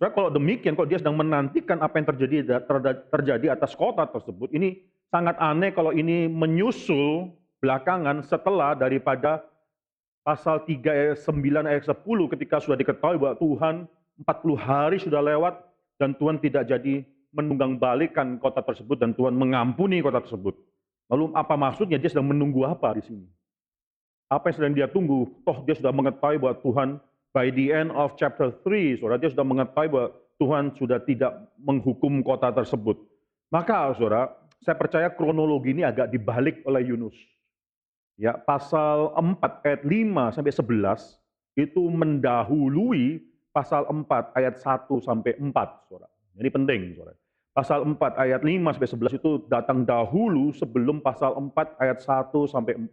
Soalnya 0.00 0.16
kalau 0.16 0.30
demikian, 0.32 0.74
kalau 0.74 0.88
dia 0.88 0.98
sedang 0.98 1.14
menantikan 1.14 1.78
apa 1.84 2.00
yang 2.00 2.08
terjadi 2.10 2.64
terjadi 3.12 3.54
atas 3.54 3.76
kota 3.76 4.08
tersebut, 4.08 4.50
ini 4.56 4.82
sangat 5.12 5.38
aneh 5.38 5.70
kalau 5.70 5.94
ini 5.94 6.26
menyusul 6.26 7.30
belakangan 7.62 8.24
setelah 8.24 8.74
daripada 8.74 9.44
pasal 10.24 10.64
3 10.64 10.82
ayat 10.88 11.20
9 11.20 11.68
ayat 11.68 11.84
10 11.86 12.32
ketika 12.34 12.58
sudah 12.58 12.80
diketahui 12.80 13.20
bahwa 13.20 13.36
Tuhan 13.38 13.74
40 14.24 14.56
hari 14.56 14.96
sudah 14.98 15.20
lewat 15.20 15.60
dan 16.00 16.16
Tuhan 16.16 16.40
tidak 16.40 16.64
jadi 16.66 17.04
menunggang 17.30 17.76
balikan 17.76 18.40
kota 18.40 18.64
tersebut 18.64 18.96
dan 18.98 19.12
Tuhan 19.12 19.36
mengampuni 19.36 20.00
kota 20.00 20.24
tersebut. 20.24 20.56
Lalu 21.12 21.30
apa 21.36 21.54
maksudnya? 21.54 22.00
Dia 22.00 22.08
sedang 22.08 22.30
menunggu 22.30 22.64
apa 22.64 22.96
di 22.96 23.04
sini? 23.04 23.26
Apa 24.28 24.50
yang 24.50 24.56
sedang 24.56 24.74
dia 24.74 24.88
tunggu? 24.88 25.30
Toh 25.44 25.62
dia 25.64 25.76
sudah 25.76 25.92
mengetahui 25.92 26.40
bahwa 26.40 26.56
Tuhan 26.60 26.88
by 27.34 27.50
the 27.52 27.74
end 27.74 27.90
of 27.92 28.14
chapter 28.14 28.54
3, 28.62 29.02
saudara, 29.02 29.18
dia 29.18 29.30
sudah 29.34 29.46
mengetahui 29.46 29.88
bahwa 29.90 30.08
Tuhan 30.38 30.64
sudah 30.74 30.98
tidak 31.02 31.32
menghukum 31.60 32.22
kota 32.22 32.50
tersebut. 32.50 32.98
Maka 33.50 33.94
saudara, 33.94 34.34
saya 34.64 34.74
percaya 34.78 35.12
kronologi 35.12 35.76
ini 35.76 35.84
agak 35.84 36.10
dibalik 36.10 36.64
oleh 36.64 36.82
Yunus. 36.88 37.14
Ya, 38.14 38.38
pasal 38.38 39.10
4 39.14 39.66
ayat 39.66 39.82
5 39.82 40.34
sampai 40.34 40.52
11 40.54 41.18
itu 41.58 41.82
mendahului 41.82 43.22
pasal 43.54 43.86
4 43.86 44.34
ayat 44.34 44.58
1 44.58 44.98
sampai 44.98 45.38
4, 45.38 45.86
Saudara. 45.86 46.10
Ini 46.34 46.50
penting, 46.50 46.80
Saudara. 46.98 47.18
Pasal 47.54 47.86
4 47.86 48.18
ayat 48.18 48.42
5 48.42 48.74
sampai 48.74 48.90
11 49.14 49.18
itu 49.22 49.30
datang 49.46 49.86
dahulu 49.86 50.50
sebelum 50.50 50.98
pasal 50.98 51.38
4 51.38 51.78
ayat 51.78 52.02
1 52.02 52.50
sampai 52.50 52.74
4. 52.74 52.90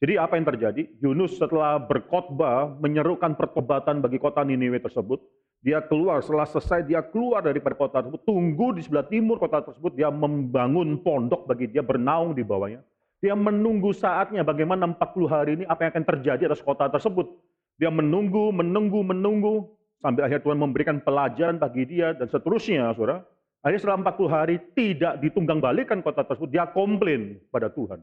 Jadi 0.00 0.16
apa 0.16 0.40
yang 0.40 0.48
terjadi? 0.48 0.82
Yunus 1.04 1.36
setelah 1.36 1.76
berkhotbah 1.76 2.72
menyerukan 2.80 3.36
pertobatan 3.36 4.00
bagi 4.00 4.16
kota 4.16 4.40
Niniwe 4.40 4.80
tersebut, 4.80 5.20
dia 5.60 5.84
keluar, 5.84 6.24
setelah 6.24 6.48
selesai 6.48 6.88
dia 6.88 7.04
keluar 7.04 7.44
dari 7.44 7.60
kota 7.60 8.00
tersebut, 8.00 8.24
tunggu 8.24 8.72
di 8.72 8.80
sebelah 8.80 9.04
timur 9.04 9.36
kota 9.36 9.60
tersebut, 9.60 9.92
dia 9.92 10.08
membangun 10.08 11.04
pondok 11.04 11.44
bagi 11.44 11.68
dia 11.68 11.84
bernaung 11.84 12.32
di 12.32 12.40
bawahnya. 12.40 12.80
Dia 13.20 13.36
menunggu 13.36 13.92
saatnya 13.92 14.40
bagaimana 14.40 14.88
40 14.96 15.28
hari 15.28 15.50
ini 15.60 15.64
apa 15.68 15.84
yang 15.84 15.92
akan 15.92 16.06
terjadi 16.16 16.48
atas 16.48 16.64
kota 16.64 16.88
tersebut. 16.88 17.28
Dia 17.76 17.92
menunggu, 17.92 18.48
menunggu, 18.56 19.04
menunggu, 19.04 19.68
sampai 20.00 20.24
akhir 20.24 20.48
Tuhan 20.48 20.56
memberikan 20.56 21.04
pelajaran 21.04 21.60
bagi 21.60 21.84
dia 21.84 22.16
dan 22.16 22.32
seterusnya, 22.32 22.96
saudara. 22.96 23.20
Akhirnya 23.60 23.80
setelah 23.84 24.16
40 24.16 24.32
hari 24.32 24.56
tidak 24.72 25.20
ditunggang 25.20 25.60
balikan 25.60 26.00
kota 26.00 26.24
tersebut, 26.24 26.48
dia 26.48 26.64
komplain 26.72 27.36
pada 27.52 27.68
Tuhan. 27.68 28.00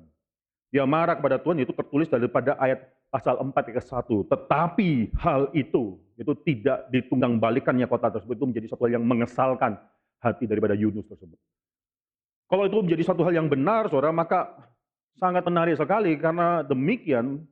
Dia 0.68 0.84
marah 0.84 1.16
kepada 1.16 1.40
Tuhan, 1.40 1.64
itu 1.64 1.72
tertulis 1.72 2.12
daripada 2.12 2.60
ayat 2.60 2.92
pasal 3.08 3.40
4 3.40 3.72
ayat 3.72 3.86
1. 3.88 4.28
Tetapi 4.28 4.90
hal 5.16 5.48
itu, 5.56 5.96
itu 6.20 6.34
tidak 6.44 6.92
ditunggang 6.92 7.40
balikannya 7.40 7.88
kota 7.88 8.12
tersebut, 8.12 8.36
itu 8.36 8.48
menjadi 8.52 8.68
satu 8.76 8.84
hal 8.84 9.00
yang 9.00 9.06
mengesalkan 9.08 9.80
hati 10.20 10.44
daripada 10.44 10.76
Yunus 10.76 11.08
tersebut. 11.08 11.40
Kalau 12.48 12.64
itu 12.68 12.80
menjadi 12.80 13.04
satu 13.08 13.24
hal 13.28 13.36
yang 13.36 13.48
benar, 13.48 13.88
saudara, 13.88 14.12
maka 14.12 14.56
sangat 15.20 15.44
menarik 15.48 15.76
sekali 15.76 16.16
karena 16.20 16.64
demikian, 16.64 17.44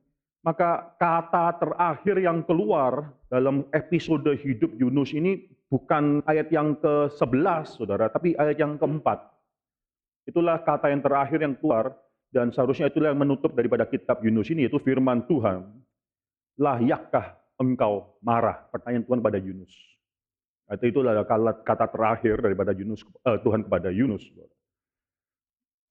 maka 0.46 0.94
kata 1.02 1.58
terakhir 1.58 2.16
yang 2.22 2.46
keluar 2.46 3.12
dalam 3.28 3.66
episode 3.74 4.30
hidup 4.40 4.72
Yunus 4.78 5.12
ini 5.12 5.50
bukan 5.68 6.22
ayat 6.30 6.48
yang 6.54 6.78
ke-11, 6.78 7.66
saudara, 7.66 8.08
tapi 8.08 8.38
ayat 8.38 8.56
yang 8.56 8.78
keempat. 8.78 9.20
Itulah 10.30 10.62
kata 10.62 10.94
yang 10.94 11.02
terakhir 11.02 11.42
yang 11.42 11.58
keluar, 11.58 11.98
dan 12.36 12.52
seharusnya 12.52 12.92
itulah 12.92 13.16
yang 13.16 13.24
menutup 13.24 13.56
daripada 13.56 13.88
kitab 13.88 14.20
Yunus 14.20 14.52
ini, 14.52 14.68
yaitu 14.68 14.76
firman 14.84 15.24
Tuhan. 15.24 15.72
Layakkah 16.60 17.40
engkau 17.56 18.20
marah? 18.20 18.68
Pertanyaan 18.76 19.08
Tuhan 19.08 19.24
pada 19.24 19.40
Yunus. 19.40 19.72
Itu 20.68 20.92
itulah 20.92 21.24
kata 21.64 21.88
terakhir 21.88 22.44
daripada 22.44 22.76
Yunus, 22.76 23.08
eh, 23.24 23.40
Tuhan 23.40 23.64
kepada 23.64 23.88
Yunus. 23.88 24.28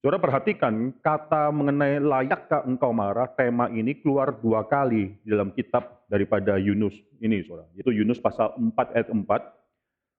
Saudara 0.04 0.20
perhatikan 0.20 0.92
kata 1.00 1.48
mengenai 1.48 1.96
layakkah 1.96 2.68
engkau 2.68 2.92
marah, 2.92 3.24
tema 3.32 3.72
ini 3.72 3.96
keluar 4.04 4.36
dua 4.36 4.68
kali 4.68 5.16
dalam 5.24 5.48
kitab 5.56 6.04
daripada 6.12 6.60
Yunus 6.60 6.92
ini, 7.24 7.40
saudara. 7.40 7.72
Itu 7.72 7.88
Yunus 7.88 8.20
pasal 8.20 8.52
4 8.60 8.92
ayat 8.92 9.08
4, 9.08 9.24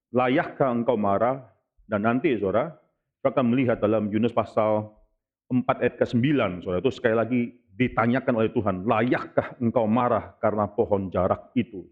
layakkah 0.09 0.73
engkau 0.73 0.97
marah? 0.97 1.45
Dan 1.85 2.01
nanti 2.01 2.33
saudara, 2.33 2.73
akan 3.21 3.45
melihat 3.53 3.77
dalam 3.77 4.09
Yunus 4.09 4.33
pasal 4.33 4.89
4 5.45 5.81
ayat 5.81 5.95
ke-9, 6.01 6.25
saudara, 6.65 6.81
itu 6.81 6.91
sekali 6.93 7.15
lagi 7.15 7.41
ditanyakan 7.75 8.33
oleh 8.41 8.49
Tuhan, 8.49 8.87
layakkah 8.87 9.61
engkau 9.61 9.85
marah 9.85 10.33
karena 10.41 10.65
pohon 10.65 11.11
jarak 11.13 11.53
itu? 11.53 11.85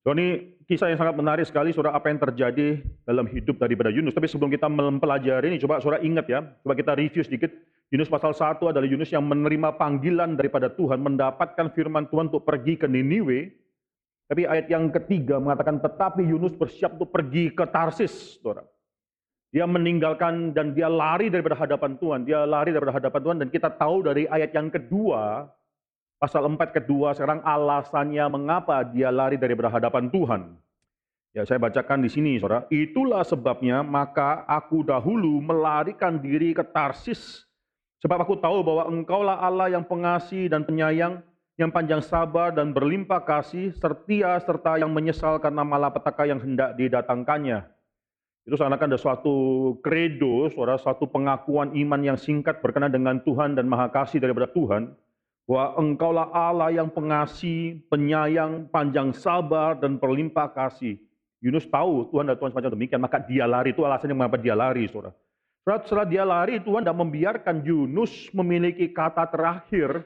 So 0.00 0.16
ini 0.16 0.56
kisah 0.64 0.88
yang 0.88 0.98
sangat 0.98 1.14
menarik 1.14 1.44
sekali, 1.44 1.76
saudara, 1.76 1.94
apa 1.94 2.08
yang 2.08 2.18
terjadi 2.18 2.80
dalam 3.04 3.28
hidup 3.28 3.60
daripada 3.60 3.92
Yunus. 3.92 4.16
Tapi 4.16 4.26
sebelum 4.26 4.48
kita 4.48 4.66
mempelajari 4.66 5.52
ini, 5.52 5.60
coba 5.60 5.78
saudara 5.78 6.00
ingat 6.00 6.26
ya, 6.26 6.40
coba 6.64 6.72
kita 6.72 6.96
review 6.96 7.22
sedikit. 7.22 7.52
Yunus 7.90 8.08
pasal 8.08 8.32
1 8.32 8.70
adalah 8.70 8.86
Yunus 8.86 9.10
yang 9.10 9.26
menerima 9.26 9.76
panggilan 9.76 10.38
daripada 10.38 10.70
Tuhan, 10.72 11.02
mendapatkan 11.02 11.74
firman 11.74 12.08
Tuhan 12.08 12.30
untuk 12.32 12.46
pergi 12.46 12.78
ke 12.78 12.86
Niniwe, 12.86 13.50
tapi 14.30 14.46
ayat 14.46 14.70
yang 14.70 14.94
ketiga 14.94 15.42
mengatakan, 15.42 15.82
tetapi 15.82 16.22
Yunus 16.22 16.54
bersiap 16.54 16.94
untuk 16.94 17.10
pergi 17.10 17.50
ke 17.50 17.66
Tarsis, 17.66 18.38
saudara. 18.38 18.62
Dia 19.50 19.66
meninggalkan 19.66 20.54
dan 20.54 20.78
dia 20.78 20.86
lari 20.86 21.26
daripada 21.26 21.58
hadapan 21.58 21.98
Tuhan. 21.98 22.22
Dia 22.22 22.46
lari 22.46 22.70
daripada 22.70 22.94
hadapan 23.02 23.20
Tuhan 23.22 23.38
dan 23.42 23.48
kita 23.50 23.68
tahu 23.74 24.06
dari 24.06 24.30
ayat 24.30 24.54
yang 24.54 24.70
kedua, 24.70 25.50
pasal 26.22 26.46
4 26.46 26.54
kedua, 26.70 27.10
sekarang 27.18 27.42
alasannya 27.42 28.30
mengapa 28.30 28.86
dia 28.86 29.10
lari 29.10 29.34
daripada 29.34 29.66
hadapan 29.66 30.06
Tuhan. 30.06 30.54
Ya, 31.30 31.46
saya 31.46 31.62
bacakan 31.62 32.02
di 32.02 32.10
sini, 32.10 32.42
saudara. 32.42 32.66
Itulah 32.74 33.22
sebabnya 33.22 33.86
maka 33.86 34.42
aku 34.50 34.82
dahulu 34.82 35.38
melarikan 35.42 36.18
diri 36.18 36.54
ke 36.54 36.62
Tarsis. 36.66 37.46
Sebab 38.02 38.26
aku 38.26 38.38
tahu 38.38 38.66
bahwa 38.66 38.90
engkaulah 38.90 39.38
Allah 39.38 39.70
yang 39.70 39.86
pengasih 39.86 40.50
dan 40.50 40.66
penyayang, 40.66 41.22
yang 41.60 41.70
panjang 41.70 42.02
sabar 42.02 42.50
dan 42.50 42.72
berlimpah 42.72 43.22
kasih, 43.22 43.70
setia 43.76 44.40
serta 44.42 44.80
yang 44.80 44.90
menyesal 44.90 45.38
karena 45.38 45.62
malapetaka 45.62 46.24
yang 46.26 46.40
hendak 46.40 46.74
didatangkannya. 46.74 47.79
Itu 48.48 48.56
seakan-akan 48.56 48.96
ada 48.96 49.00
suatu 49.00 49.34
kredo, 49.84 50.48
saudara, 50.48 50.80
suatu 50.80 51.04
pengakuan 51.04 51.76
iman 51.76 52.00
yang 52.00 52.16
singkat 52.16 52.64
berkenan 52.64 52.88
dengan 52.88 53.20
Tuhan 53.20 53.52
dan 53.52 53.68
maha 53.68 53.92
kasih 53.92 54.16
daripada 54.16 54.48
Tuhan, 54.48 54.96
bahwa 55.44 55.66
engkaulah 55.76 56.26
Allah 56.32 56.70
yang 56.72 56.88
pengasih, 56.88 57.84
penyayang, 57.92 58.70
panjang 58.72 59.12
sabar, 59.12 59.76
dan 59.76 60.00
berlimpah 60.00 60.50
kasih. 60.56 60.96
Yunus 61.40 61.68
tahu 61.68 62.08
Tuhan 62.12 62.28
dan 62.32 62.36
Tuhan 62.40 62.52
semacam 62.52 62.72
demikian, 62.76 63.00
maka 63.00 63.20
dia 63.20 63.44
lari, 63.44 63.76
itu 63.76 63.84
alasannya 63.84 64.16
mengapa 64.16 64.40
dia 64.40 64.56
lari, 64.56 64.88
saudara. 64.88 65.12
Setelah 65.84 66.08
dia 66.08 66.24
lari, 66.24 66.58
Tuhan 66.64 66.82
tidak 66.82 66.98
membiarkan 66.98 67.60
Yunus 67.62 68.32
memiliki 68.32 68.88
kata 68.90 69.28
terakhir 69.28 70.02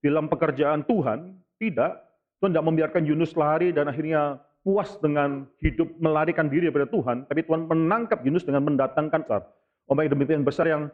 dalam 0.00 0.26
pekerjaan 0.26 0.82
Tuhan, 0.88 1.36
tidak. 1.60 2.00
Tuhan 2.40 2.50
tidak 2.56 2.66
membiarkan 2.66 3.02
Yunus 3.04 3.32
lari 3.36 3.70
dan 3.70 3.88
akhirnya 3.88 4.40
puas 4.64 4.96
dengan 4.98 5.44
hidup 5.60 5.92
melarikan 6.00 6.48
diri 6.48 6.72
daripada 6.72 6.88
Tuhan, 6.88 7.28
tapi 7.28 7.44
Tuhan 7.44 7.68
menangkap 7.68 8.24
Yunus 8.24 8.48
dengan 8.48 8.64
mendatangkan 8.64 9.20
besar. 9.28 9.44
Ombak 9.84 10.08
demikian 10.08 10.40
besar 10.40 10.64
yang 10.64 10.88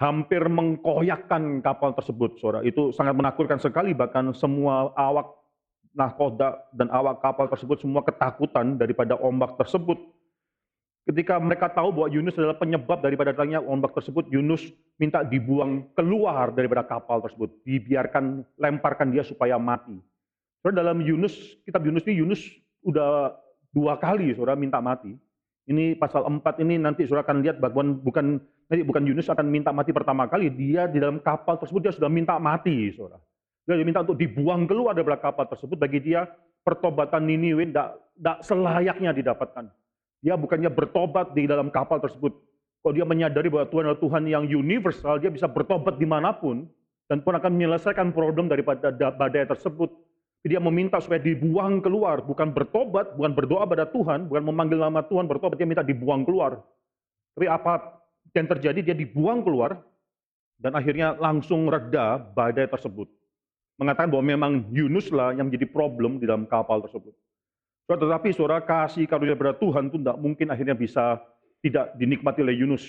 hampir 0.00 0.40
mengkoyakkan 0.48 1.60
kapal 1.60 1.92
tersebut, 1.92 2.40
saudara. 2.40 2.64
Itu 2.64 2.90
sangat 2.96 3.12
menakutkan 3.12 3.60
sekali, 3.60 3.92
bahkan 3.92 4.32
semua 4.32 4.96
awak 4.96 5.28
nahkoda 5.92 6.56
dan 6.72 6.88
awak 6.88 7.20
kapal 7.20 7.52
tersebut 7.52 7.84
semua 7.84 8.00
ketakutan 8.00 8.80
daripada 8.80 9.20
ombak 9.20 9.60
tersebut. 9.60 10.00
Ketika 11.02 11.36
mereka 11.36 11.68
tahu 11.68 11.92
bahwa 11.92 12.08
Yunus 12.08 12.38
adalah 12.38 12.56
penyebab 12.56 13.04
daripada 13.04 13.36
datangnya 13.36 13.60
ombak 13.60 13.92
tersebut, 13.92 14.32
Yunus 14.32 14.72
minta 14.96 15.20
dibuang 15.20 15.92
keluar 15.92 16.54
daripada 16.54 16.86
kapal 16.86 17.20
tersebut, 17.20 17.52
dibiarkan 17.66 18.40
lemparkan 18.56 19.12
dia 19.12 19.26
supaya 19.26 19.60
mati. 19.60 19.98
Saudara 20.62 20.86
dalam 20.86 21.02
Yunus, 21.02 21.34
kitab 21.66 21.82
Yunus 21.82 22.06
ini 22.06 22.22
Yunus 22.22 22.40
udah 22.82 23.34
dua 23.72 23.96
kali 23.98 24.34
saudara 24.36 24.58
minta 24.58 24.78
mati. 24.78 25.14
Ini 25.62 25.94
pasal 25.94 26.26
4 26.26 26.42
ini 26.66 26.74
nanti 26.74 27.06
saudara 27.06 27.22
akan 27.22 27.38
lihat 27.38 27.62
bahwa 27.62 27.94
bukan 28.02 28.42
nanti 28.66 28.82
bukan 28.82 29.02
Yunus 29.06 29.30
akan 29.30 29.46
minta 29.46 29.70
mati 29.70 29.94
pertama 29.94 30.26
kali, 30.26 30.50
dia 30.50 30.90
di 30.90 30.98
dalam 30.98 31.22
kapal 31.22 31.54
tersebut 31.54 31.86
dia 31.86 31.94
sudah 31.94 32.10
minta 32.10 32.34
mati, 32.42 32.90
saudara. 32.90 33.22
Dia 33.62 33.78
minta 33.86 34.02
untuk 34.02 34.18
dibuang 34.18 34.66
keluar 34.66 34.90
dari 34.90 35.06
kapal 35.06 35.46
tersebut 35.46 35.78
bagi 35.78 36.02
dia 36.02 36.26
pertobatan 36.66 37.30
Niniwe 37.30 37.70
tidak 37.70 38.36
selayaknya 38.42 39.14
didapatkan. 39.14 39.70
Dia 40.22 40.34
bukannya 40.38 40.70
bertobat 40.70 41.34
di 41.34 41.46
dalam 41.46 41.70
kapal 41.70 41.98
tersebut. 42.02 42.34
Kalau 42.82 42.94
dia 42.94 43.06
menyadari 43.06 43.46
bahwa 43.46 43.66
Tuhan 43.70 43.82
adalah 43.86 44.02
Tuhan 44.02 44.22
yang 44.26 44.44
universal, 44.46 45.22
dia 45.22 45.30
bisa 45.30 45.46
bertobat 45.46 45.98
di 45.98 46.06
mana 46.06 46.34
pun. 46.34 46.66
Dan 47.10 47.22
Tuhan 47.22 47.38
akan 47.38 47.52
menyelesaikan 47.54 48.14
problem 48.14 48.46
daripada 48.46 48.90
badai 48.90 49.46
tersebut. 49.46 49.90
Dia 50.42 50.58
meminta 50.58 50.98
supaya 50.98 51.22
dibuang 51.22 51.78
keluar, 51.78 52.18
bukan 52.26 52.50
bertobat, 52.50 53.14
bukan 53.14 53.30
berdoa 53.30 53.62
pada 53.62 53.86
Tuhan, 53.86 54.26
bukan 54.26 54.42
memanggil 54.42 54.82
nama 54.82 55.06
Tuhan 55.06 55.30
bertobat, 55.30 55.54
dia 55.54 55.70
minta 55.70 55.86
dibuang 55.86 56.26
keluar. 56.26 56.58
Tapi 57.38 57.46
apa 57.46 58.02
yang 58.34 58.50
terjadi, 58.50 58.80
dia 58.90 58.96
dibuang 58.98 59.46
keluar, 59.46 59.78
dan 60.58 60.74
akhirnya 60.74 61.14
langsung 61.14 61.70
reda 61.70 62.18
badai 62.18 62.66
tersebut. 62.66 63.06
Mengatakan 63.78 64.10
bahwa 64.10 64.24
memang 64.26 64.52
Yunus 64.70 65.14
lah 65.14 65.30
yang 65.30 65.46
menjadi 65.46 65.70
problem 65.70 66.18
di 66.18 66.26
dalam 66.26 66.46
kapal 66.46 66.82
tersebut. 66.86 67.14
Tetapi 67.86 68.30
saudara 68.30 68.62
kasih 68.62 69.10
karunia 69.10 69.34
daripada 69.34 69.58
Tuhan 69.58 69.90
itu 69.90 69.98
tidak 69.98 70.16
mungkin 70.22 70.46
akhirnya 70.54 70.76
bisa 70.78 71.18
tidak 71.62 71.94
dinikmati 71.98 72.40
oleh 72.42 72.56
Yunus. 72.58 72.82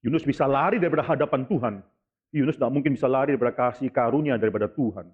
Yunus 0.00 0.24
bisa 0.24 0.48
lari 0.48 0.80
daripada 0.80 1.04
hadapan 1.04 1.44
Tuhan. 1.44 1.74
Yunus 2.32 2.56
tidak 2.56 2.72
mungkin 2.72 2.96
bisa 2.96 3.08
lari 3.08 3.36
daripada 3.36 3.54
kasih 3.54 3.88
karunia 3.92 4.40
daripada 4.40 4.68
Tuhan. 4.68 5.08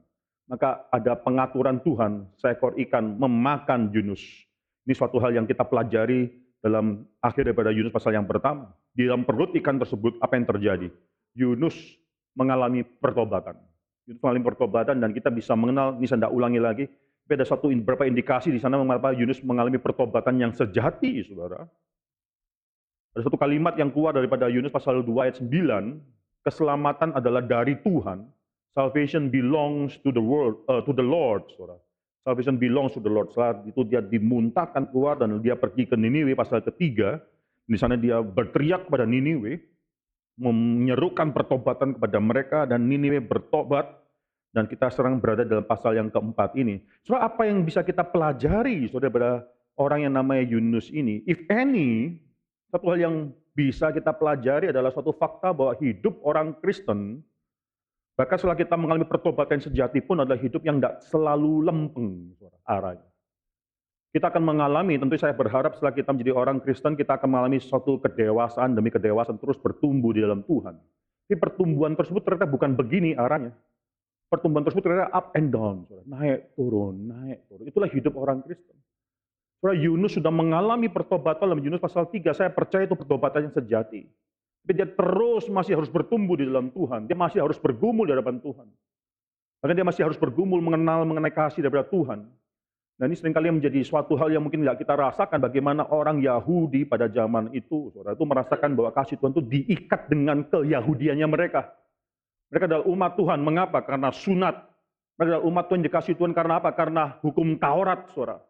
Maka 0.45 0.85
ada 0.93 1.17
pengaturan 1.17 1.81
Tuhan, 1.81 2.29
seekor 2.37 2.77
ikan 2.77 3.17
memakan 3.17 3.89
Yunus. 3.89 4.21
Ini 4.85 4.93
suatu 4.93 5.17
hal 5.17 5.33
yang 5.33 5.49
kita 5.49 5.65
pelajari 5.65 6.29
dalam 6.61 7.09
akhir 7.25 7.49
daripada 7.49 7.73
Yunus 7.73 7.93
pasal 7.93 8.13
yang 8.13 8.29
pertama. 8.29 8.69
Di 8.93 9.09
dalam 9.09 9.25
perut 9.25 9.57
ikan 9.57 9.81
tersebut, 9.81 10.21
apa 10.21 10.37
yang 10.37 10.45
terjadi? 10.45 10.89
Yunus 11.33 11.77
mengalami 12.37 12.85
pertobatan. 12.85 13.57
Yunus 14.05 14.21
mengalami 14.21 14.45
pertobatan 14.45 14.97
dan 15.01 15.11
kita 15.17 15.33
bisa 15.33 15.57
mengenal, 15.57 15.97
ini 15.97 16.05
saya 16.05 16.29
tidak 16.29 16.37
ulangi 16.37 16.61
lagi, 16.61 16.85
tapi 17.25 17.41
ada 17.41 17.49
satu 17.49 17.73
beberapa 17.73 18.05
indikasi 18.05 18.53
di 18.53 18.61
sana 18.61 18.77
mengapa 18.77 19.17
Yunus 19.17 19.41
mengalami 19.41 19.81
pertobatan 19.81 20.37
yang 20.37 20.53
sejati, 20.53 21.25
saudara. 21.25 21.65
Ada 23.17 23.33
satu 23.33 23.41
kalimat 23.41 23.79
yang 23.81 23.89
keluar 23.89 24.13
daripada 24.13 24.51
Yunus 24.53 24.69
pasal 24.69 25.01
2 25.01 25.25
ayat 25.25 25.41
9, 25.41 25.49
keselamatan 26.45 27.17
adalah 27.17 27.41
dari 27.41 27.81
Tuhan, 27.81 28.29
salvation 28.75 29.31
belongs 29.31 29.97
to 30.03 30.11
the 30.11 30.21
world, 30.21 30.61
uh, 30.67 30.83
to 30.83 30.91
the 30.91 31.07
Lord, 31.07 31.47
saudara. 31.55 31.79
Salvation 32.27 32.59
belongs 32.59 32.93
to 32.99 33.01
the 33.01 33.13
Lord. 33.13 33.31
Saat 33.33 33.69
itu 33.69 33.87
dia 33.87 34.03
dimuntahkan 34.03 34.91
keluar 34.91 35.21
dan 35.21 35.39
dia 35.41 35.55
pergi 35.55 35.87
ke 35.87 35.95
Niniwe 35.95 36.35
pasal 36.35 36.61
ketiga. 36.65 37.23
Di 37.65 37.77
sana 37.81 37.97
dia 37.97 38.21
berteriak 38.21 38.89
kepada 38.89 39.09
Niniwe, 39.09 39.61
menyerukan 40.41 41.33
pertobatan 41.33 41.97
kepada 41.97 42.19
mereka 42.19 42.59
dan 42.69 42.91
Niniwe 42.91 43.23
bertobat 43.23 44.05
dan 44.55 44.71
kita 44.71 44.89
sekarang 44.89 45.19
berada 45.19 45.45
dalam 45.45 45.67
pasal 45.67 45.99
yang 45.99 46.09
keempat 46.09 46.55
ini. 46.57 46.81
So 47.03 47.19
apa 47.19 47.45
yang 47.45 47.67
bisa 47.67 47.83
kita 47.83 48.07
pelajari 48.07 48.87
saudara 48.89 49.13
pada 49.13 49.33
orang 49.77 50.09
yang 50.09 50.15
namanya 50.15 50.47
Yunus 50.47 50.89
ini? 50.95 51.27
If 51.27 51.43
any, 51.51 52.23
satu 52.71 52.95
hal 52.95 52.99
yang 53.05 53.17
bisa 53.53 53.91
kita 53.91 54.15
pelajari 54.15 54.71
adalah 54.71 54.95
suatu 54.95 55.13
fakta 55.13 55.51
bahwa 55.51 55.77
hidup 55.83 56.23
orang 56.25 56.57
Kristen, 56.63 57.21
bahkan 58.15 58.39
setelah 58.39 58.59
kita 58.59 58.75
mengalami 58.79 59.07
pertobatan 59.07 59.59
sejati 59.59 60.03
pun 60.03 60.23
adalah 60.23 60.39
hidup 60.39 60.63
yang 60.63 60.79
tidak 60.79 61.03
selalu 61.07 61.67
lempeng 61.67 62.35
arahnya. 62.67 63.11
Kita 64.15 64.31
akan 64.31 64.47
mengalami, 64.47 64.95
tentu 64.95 65.19
saya 65.19 65.35
berharap 65.35 65.75
setelah 65.75 65.91
kita 65.91 66.15
menjadi 66.15 66.39
orang 66.39 66.63
Kristen, 66.63 66.95
kita 66.95 67.19
akan 67.19 67.35
mengalami 67.35 67.59
suatu 67.59 67.99
kedewasaan 67.99 68.71
demi 68.79 68.95
kedewasaan 68.95 69.43
terus 69.43 69.59
bertumbuh 69.59 70.15
di 70.15 70.23
dalam 70.23 70.47
Tuhan. 70.47 70.79
Tapi 71.27 71.35
pertumbuhan 71.35 71.99
tersebut 71.99 72.23
ternyata 72.23 72.47
bukan 72.47 72.79
begini 72.79 73.19
arahnya 73.19 73.51
pertumbuhan 74.35 74.67
tersebut 74.67 74.83
ternyata 74.83 75.15
up 75.15 75.31
and 75.39 75.55
down, 75.55 75.87
naik 76.11 76.51
turun, 76.59 77.07
naik 77.07 77.47
turun. 77.47 77.65
Itulah 77.71 77.87
hidup 77.95 78.19
orang 78.19 78.43
Kristen. 78.43 78.75
Saudara 79.63 79.79
Yunus 79.79 80.19
sudah 80.19 80.35
mengalami 80.35 80.91
pertobatan 80.91 81.47
dalam 81.49 81.63
Yunus 81.63 81.81
pasal 81.81 82.11
3, 82.11 82.35
saya 82.35 82.51
percaya 82.51 82.85
itu 82.85 82.99
pertobatan 82.99 83.49
yang 83.49 83.55
sejati. 83.55 84.05
Tapi 84.65 84.81
dia 84.81 84.89
terus 84.89 85.45
masih 85.53 85.77
harus 85.77 85.93
bertumbuh 85.93 86.41
di 86.41 86.49
dalam 86.49 86.73
Tuhan, 86.73 87.05
dia 87.05 87.13
masih 87.13 87.45
harus 87.45 87.61
bergumul 87.61 88.09
di 88.09 88.17
hadapan 88.17 88.41
Tuhan. 88.41 88.65
Bahkan 89.61 89.77
dia 89.77 89.85
masih 89.85 90.03
harus 90.09 90.17
bergumul 90.17 90.65
mengenal 90.65 91.05
mengenai 91.05 91.33
kasih 91.33 91.61
daripada 91.61 91.85
Tuhan. 91.93 92.25
Dan 92.97 93.13
ini 93.13 93.17
sering 93.21 93.37
kali 93.37 93.53
menjadi 93.53 93.85
suatu 93.85 94.17
hal 94.17 94.33
yang 94.33 94.41
mungkin 94.41 94.65
tidak 94.65 94.81
kita 94.81 94.97
rasakan 94.97 95.37
bagaimana 95.37 95.85
orang 95.93 96.25
Yahudi 96.25 96.89
pada 96.89 97.13
zaman 97.13 97.53
itu, 97.53 97.93
saudara 97.93 98.17
itu 98.17 98.25
merasakan 98.25 98.73
bahwa 98.73 98.91
kasih 98.97 99.21
Tuhan 99.21 99.37
itu 99.37 99.45
diikat 99.45 100.01
dengan 100.09 100.49
keyahudiannya 100.49 101.29
mereka. 101.29 101.77
Mereka 102.49 102.65
adalah 102.71 102.87
umat 102.89 103.13
Tuhan. 103.21 103.39
Mengapa? 103.45 103.85
Karena 103.85 104.09
sunat. 104.15 104.57
Mereka 105.21 105.29
adalah 105.37 105.45
umat 105.45 105.65
Tuhan 105.69 105.83
dikasih 105.85 106.15
Tuhan 106.17 106.33
karena 106.33 106.63
apa? 106.63 106.71
Karena 106.73 107.19
hukum 107.21 107.59
Taurat, 107.61 108.09
saudara. 108.17 108.41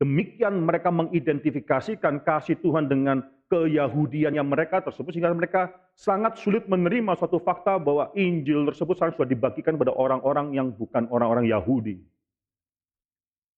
Demikian 0.00 0.56
mereka 0.64 0.88
mengidentifikasikan 0.88 2.24
kasih 2.24 2.56
Tuhan 2.58 2.88
dengan 2.88 3.20
keyahudiannya 3.50 4.40
mereka 4.46 4.78
tersebut 4.78 5.10
sehingga 5.10 5.34
mereka 5.34 5.74
sangat 5.98 6.38
sulit 6.38 6.70
menerima 6.70 7.18
suatu 7.18 7.42
fakta 7.42 7.76
bahwa 7.82 8.14
Injil 8.14 8.62
tersebut 8.70 8.94
sekarang 8.94 9.14
sudah 9.18 9.28
dibagikan 9.28 9.74
kepada 9.74 9.90
orang-orang 9.92 10.54
yang 10.54 10.70
bukan 10.70 11.10
orang-orang 11.10 11.50
Yahudi. 11.50 11.98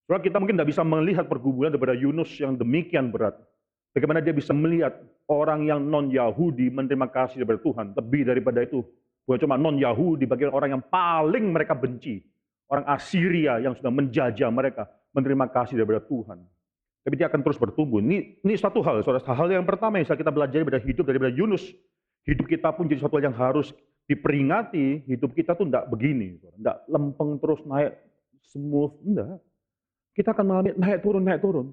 Saudara 0.09 0.25
kita 0.25 0.41
mungkin 0.41 0.57
tidak 0.57 0.73
bisa 0.73 0.83
melihat 0.83 1.29
pergumulan 1.29 1.71
daripada 1.71 1.95
Yunus 1.95 2.33
yang 2.41 2.57
demikian 2.57 3.13
berat. 3.13 3.37
Bagaimana 3.93 4.25
dia 4.25 4.33
bisa 4.33 4.57
melihat 4.57 4.97
orang 5.29 5.69
yang 5.69 5.85
non-Yahudi 5.85 6.73
menerima 6.73 7.13
kasih 7.13 7.45
daripada 7.45 7.61
Tuhan. 7.61 7.87
Lebih 7.93 8.23
daripada 8.25 8.65
itu, 8.65 8.81
Bukan 9.23 9.39
cuma 9.47 9.55
non-Yahudi, 9.55 10.27
bagian 10.27 10.51
orang 10.51 10.79
yang 10.79 10.85
paling 10.91 11.55
mereka 11.55 11.79
benci. 11.79 12.19
Orang 12.67 12.89
Assyria 12.91 13.63
yang 13.63 13.79
sudah 13.79 13.93
menjajah 13.93 14.51
mereka, 14.51 14.91
menerima 15.15 15.47
kasih 15.53 15.79
daripada 15.79 16.03
Tuhan. 16.03 16.43
Tapi 17.03 17.15
dia 17.19 17.27
akan 17.27 17.43
terus 17.43 17.59
bertumbuh. 17.59 17.99
Ini, 17.99 18.47
ini 18.47 18.55
satu 18.55 18.79
hal, 18.87 19.03
saudara. 19.03 19.27
Hal 19.27 19.51
yang 19.51 19.67
pertama 19.67 19.99
yang 19.99 20.07
kita 20.07 20.31
belajar 20.31 20.63
daripada 20.63 20.79
hidup 20.79 21.05
daripada 21.07 21.35
Yunus. 21.35 21.67
Hidup 22.23 22.47
kita 22.47 22.71
pun 22.71 22.87
jadi 22.87 23.03
satu 23.03 23.19
hal 23.19 23.35
yang 23.35 23.37
harus 23.37 23.75
diperingati. 24.07 25.11
Hidup 25.11 25.35
kita 25.35 25.59
tuh 25.59 25.67
tidak 25.67 25.91
begini. 25.91 26.39
Tidak 26.39 26.77
lempeng 26.87 27.43
terus 27.43 27.59
naik 27.67 27.99
smooth. 28.55 28.95
Tidak. 29.03 29.35
Kita 30.15 30.31
akan 30.31 30.45
mengalami 30.47 30.71
naik 30.79 30.99
turun, 31.03 31.23
naik 31.27 31.41
turun. 31.43 31.67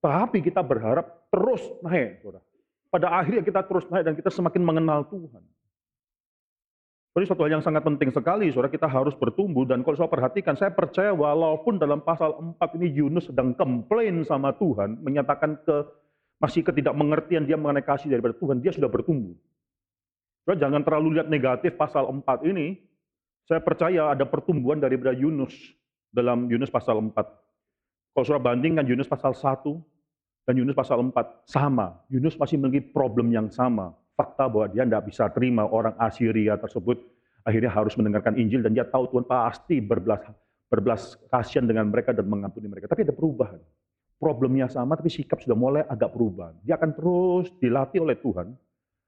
Tapi 0.00 0.40
kita 0.40 0.64
berharap 0.64 1.28
terus 1.28 1.60
naik. 1.84 2.24
Saudara. 2.24 2.40
Pada 2.88 3.06
akhirnya 3.20 3.44
kita 3.44 3.60
terus 3.68 3.84
naik 3.92 4.02
dan 4.08 4.14
kita 4.16 4.32
semakin 4.32 4.62
mengenal 4.64 5.04
Tuhan. 5.12 5.44
Jadi 7.20 7.36
suatu 7.36 7.44
hal 7.44 7.60
yang 7.60 7.60
sangat 7.60 7.84
penting 7.84 8.08
sekali, 8.08 8.48
saudara 8.48 8.72
kita 8.72 8.88
harus 8.88 9.12
bertumbuh 9.12 9.68
dan 9.68 9.84
kalau 9.84 9.92
saya 9.92 10.08
perhatikan, 10.08 10.56
saya 10.56 10.72
percaya 10.72 11.12
walaupun 11.12 11.76
dalam 11.76 12.00
pasal 12.00 12.56
4 12.56 12.80
ini 12.80 12.96
Yunus 12.96 13.28
sedang 13.28 13.52
komplain 13.52 14.24
sama 14.24 14.56
Tuhan, 14.56 14.96
menyatakan 15.04 15.60
ke 15.60 15.84
masih 16.40 16.64
ketidakmengertian 16.64 17.44
dia 17.44 17.60
mengenai 17.60 17.84
kasih 17.84 18.08
daripada 18.08 18.32
Tuhan, 18.40 18.64
dia 18.64 18.72
sudah 18.72 18.88
bertumbuh. 18.88 19.36
Saudara 20.48 20.64
jangan 20.64 20.80
terlalu 20.80 21.20
lihat 21.20 21.28
negatif 21.28 21.76
pasal 21.76 22.08
4 22.08 22.24
ini. 22.48 22.80
Saya 23.44 23.60
percaya 23.60 24.16
ada 24.16 24.24
pertumbuhan 24.24 24.80
daripada 24.80 25.12
Yunus 25.12 25.52
dalam 26.08 26.48
Yunus 26.48 26.72
pasal 26.72 27.04
4. 27.04 27.12
Kalau 28.16 28.24
saudara 28.24 28.48
bandingkan 28.48 28.88
Yunus 28.88 29.04
pasal 29.04 29.36
1 29.36 29.60
dan 30.48 30.54
Yunus 30.56 30.72
pasal 30.72 31.04
4, 31.04 31.12
sama. 31.44 32.00
Yunus 32.08 32.40
masih 32.40 32.56
memiliki 32.56 32.88
problem 32.96 33.28
yang 33.28 33.52
sama 33.52 33.92
fakta 34.20 34.44
bahwa 34.52 34.68
dia 34.68 34.84
tidak 34.84 35.08
bisa 35.08 35.32
terima 35.32 35.64
orang 35.64 35.96
Assyria 35.96 36.60
tersebut 36.60 37.00
akhirnya 37.40 37.72
harus 37.72 37.96
mendengarkan 37.96 38.36
Injil 38.36 38.60
dan 38.60 38.76
dia 38.76 38.84
tahu 38.84 39.08
Tuhan 39.08 39.24
pasti 39.24 39.80
berbelas 39.80 40.28
berbelas 40.68 41.16
kasihan 41.32 41.64
dengan 41.64 41.88
mereka 41.88 42.12
dan 42.12 42.28
mengampuni 42.28 42.68
mereka. 42.68 42.86
Tapi 42.86 43.08
ada 43.08 43.16
perubahan. 43.16 43.58
Problemnya 44.20 44.68
sama 44.68 45.00
tapi 45.00 45.08
sikap 45.08 45.40
sudah 45.40 45.56
mulai 45.56 45.82
agak 45.88 46.12
perubahan. 46.12 46.52
Dia 46.60 46.76
akan 46.76 46.92
terus 46.92 47.48
dilatih 47.56 48.04
oleh 48.04 48.20
Tuhan. 48.20 48.52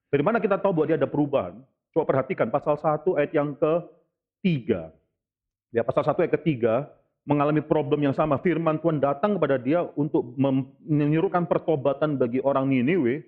Dari 0.08 0.22
mana 0.24 0.40
kita 0.40 0.56
tahu 0.56 0.72
bahwa 0.72 0.86
dia 0.88 0.96
ada 0.96 1.06
perubahan? 1.06 1.54
Coba 1.92 2.04
perhatikan 2.08 2.48
pasal 2.48 2.80
1 2.80 3.20
ayat 3.20 3.32
yang 3.36 3.52
ketiga. 3.54 4.88
Ya, 5.68 5.84
pasal 5.84 6.08
1 6.08 6.24
ayat 6.24 6.32
ketiga 6.40 6.88
mengalami 7.28 7.62
problem 7.62 8.02
yang 8.02 8.16
sama. 8.16 8.40
Firman 8.40 8.80
Tuhan 8.80 8.98
datang 8.98 9.36
kepada 9.36 9.60
dia 9.60 9.84
untuk 9.94 10.34
menyerukan 10.88 11.46
pertobatan 11.46 12.18
bagi 12.18 12.42
orang 12.42 12.72
Niniwe 12.72 13.22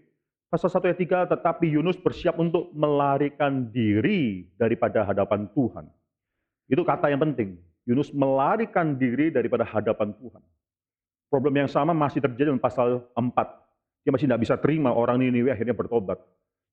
Pasal 0.55 0.71
1 0.71 0.87
ayat 0.87 1.27
3, 1.27 1.35
tetapi 1.35 1.67
Yunus 1.67 1.99
bersiap 1.99 2.39
untuk 2.39 2.71
melarikan 2.79 3.75
diri 3.75 4.47
daripada 4.55 5.03
hadapan 5.03 5.51
Tuhan. 5.51 5.91
Itu 6.71 6.87
kata 6.87 7.11
yang 7.11 7.27
penting. 7.27 7.59
Yunus 7.83 8.15
melarikan 8.15 8.95
diri 8.95 9.35
daripada 9.35 9.67
hadapan 9.67 10.15
Tuhan. 10.15 10.39
Problem 11.27 11.59
yang 11.59 11.67
sama 11.67 11.91
masih 11.91 12.23
terjadi 12.23 12.55
dalam 12.55 12.63
pasal 12.63 13.03
4. 13.19 13.35
Dia 14.07 14.15
masih 14.15 14.31
tidak 14.31 14.47
bisa 14.47 14.55
terima 14.55 14.95
orang 14.95 15.27
Niniwe 15.27 15.51
akhirnya 15.51 15.75
bertobat. 15.75 16.23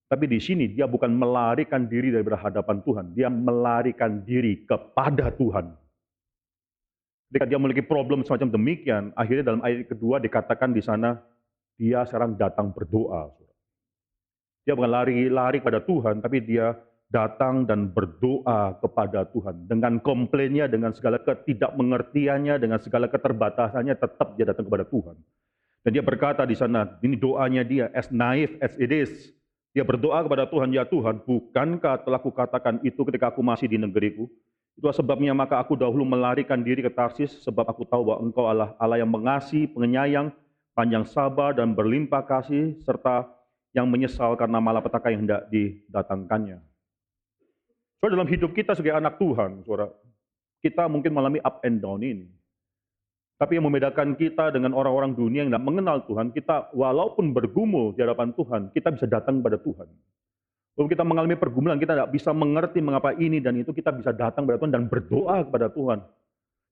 Tapi 0.05 0.29
di 0.29 0.37
sini 0.37 0.69
dia 0.69 0.85
bukan 0.85 1.09
melarikan 1.09 1.89
diri 1.89 2.13
daripada 2.13 2.37
hadapan 2.37 2.85
Tuhan. 2.85 3.17
Dia 3.17 3.33
melarikan 3.33 4.21
diri 4.21 4.61
kepada 4.61 5.33
Tuhan. 5.33 5.73
Ketika 7.33 7.49
dia 7.49 7.57
memiliki 7.57 7.81
problem 7.81 8.21
semacam 8.21 8.53
demikian, 8.53 9.09
akhirnya 9.17 9.41
dalam 9.41 9.65
ayat 9.65 9.89
kedua 9.89 10.21
dikatakan 10.21 10.69
di 10.69 10.85
sana, 10.85 11.17
dia 11.81 12.05
sekarang 12.05 12.37
datang 12.37 12.69
berdoa. 12.69 13.41
Dia 14.65 14.77
bukan 14.77 14.91
lari-lari 14.93 15.57
pada 15.61 15.81
Tuhan, 15.81 16.21
tapi 16.21 16.41
dia 16.41 16.77
datang 17.11 17.67
dan 17.67 17.91
berdoa 17.91 18.79
kepada 18.79 19.27
Tuhan. 19.27 19.67
Dengan 19.67 19.99
komplainnya, 19.99 20.71
dengan 20.71 20.95
segala 20.95 21.19
ketidakmengertiannya, 21.19 22.55
dengan 22.61 22.79
segala 22.79 23.11
keterbatasannya, 23.11 23.99
tetap 23.99 24.39
dia 24.39 24.47
datang 24.47 24.65
kepada 24.69 24.87
Tuhan. 24.87 25.19
Dan 25.81 25.91
dia 25.97 26.03
berkata 26.05 26.47
di 26.47 26.55
sana, 26.55 26.87
ini 27.03 27.19
doanya 27.19 27.65
dia, 27.67 27.91
as 27.91 28.07
naif 28.13 28.53
as 28.63 28.77
it 28.79 28.93
is. 28.93 29.11
Dia 29.75 29.83
berdoa 29.83 30.23
kepada 30.23 30.47
Tuhan, 30.47 30.71
ya 30.71 30.87
Tuhan, 30.87 31.25
bukankah 31.25 32.05
telah 32.07 32.21
kukatakan 32.21 32.79
itu 32.85 33.01
ketika 33.07 33.33
aku 33.33 33.43
masih 33.43 33.67
di 33.71 33.81
negeriku? 33.81 34.29
Itulah 34.77 34.95
sebabnya 34.95 35.35
maka 35.35 35.59
aku 35.59 35.75
dahulu 35.75 36.07
melarikan 36.07 36.63
diri 36.63 36.79
ke 36.79 36.91
Tarsis, 36.91 37.43
sebab 37.43 37.67
aku 37.67 37.83
tahu 37.83 38.07
bahwa 38.07 38.19
engkau 38.23 38.45
Allah, 38.47 38.71
Allah 38.79 39.03
yang 39.03 39.11
mengasihi, 39.11 39.67
penyayang, 39.67 40.31
panjang 40.71 41.03
sabar, 41.03 41.55
dan 41.55 41.75
berlimpah 41.75 42.23
kasih, 42.23 42.79
serta 42.83 43.27
yang 43.71 43.87
menyesal 43.87 44.35
karena 44.35 44.59
malapetaka 44.59 45.11
yang 45.11 45.27
hendak 45.27 45.47
didatangkannya. 45.47 46.59
So, 48.01 48.09
dalam 48.09 48.27
hidup 48.27 48.51
kita 48.51 48.73
sebagai 48.75 48.97
anak 48.97 49.21
Tuhan, 49.21 49.61
saudara, 49.63 49.93
kita 50.59 50.89
mungkin 50.89 51.13
mengalami 51.13 51.39
up 51.41 51.61
and 51.63 51.79
down 51.79 52.01
ini. 52.01 52.27
Tapi 53.41 53.57
yang 53.57 53.65
membedakan 53.65 54.13
kita 54.13 54.53
dengan 54.53 54.77
orang-orang 54.77 55.17
dunia 55.17 55.41
yang 55.41 55.49
tidak 55.49 55.65
mengenal 55.65 55.97
Tuhan, 56.05 56.29
kita 56.29 56.69
walaupun 56.77 57.33
bergumul 57.33 57.97
di 57.97 58.05
hadapan 58.05 58.37
Tuhan, 58.37 58.69
kita 58.69 58.93
bisa 58.93 59.09
datang 59.09 59.41
kepada 59.41 59.57
Tuhan. 59.57 59.89
Kalau 60.77 60.87
kita 60.87 61.01
mengalami 61.01 61.35
pergumulan, 61.35 61.81
kita 61.81 61.97
tidak 61.97 62.13
bisa 62.13 62.31
mengerti 62.37 62.79
mengapa 62.85 63.17
ini 63.17 63.41
dan 63.41 63.57
itu, 63.57 63.73
kita 63.73 63.89
bisa 63.97 64.13
datang 64.13 64.45
kepada 64.45 64.61
Tuhan 64.61 64.73
dan 64.77 64.83
berdoa 64.85 65.41
kepada 65.41 65.67
Tuhan. 65.73 65.99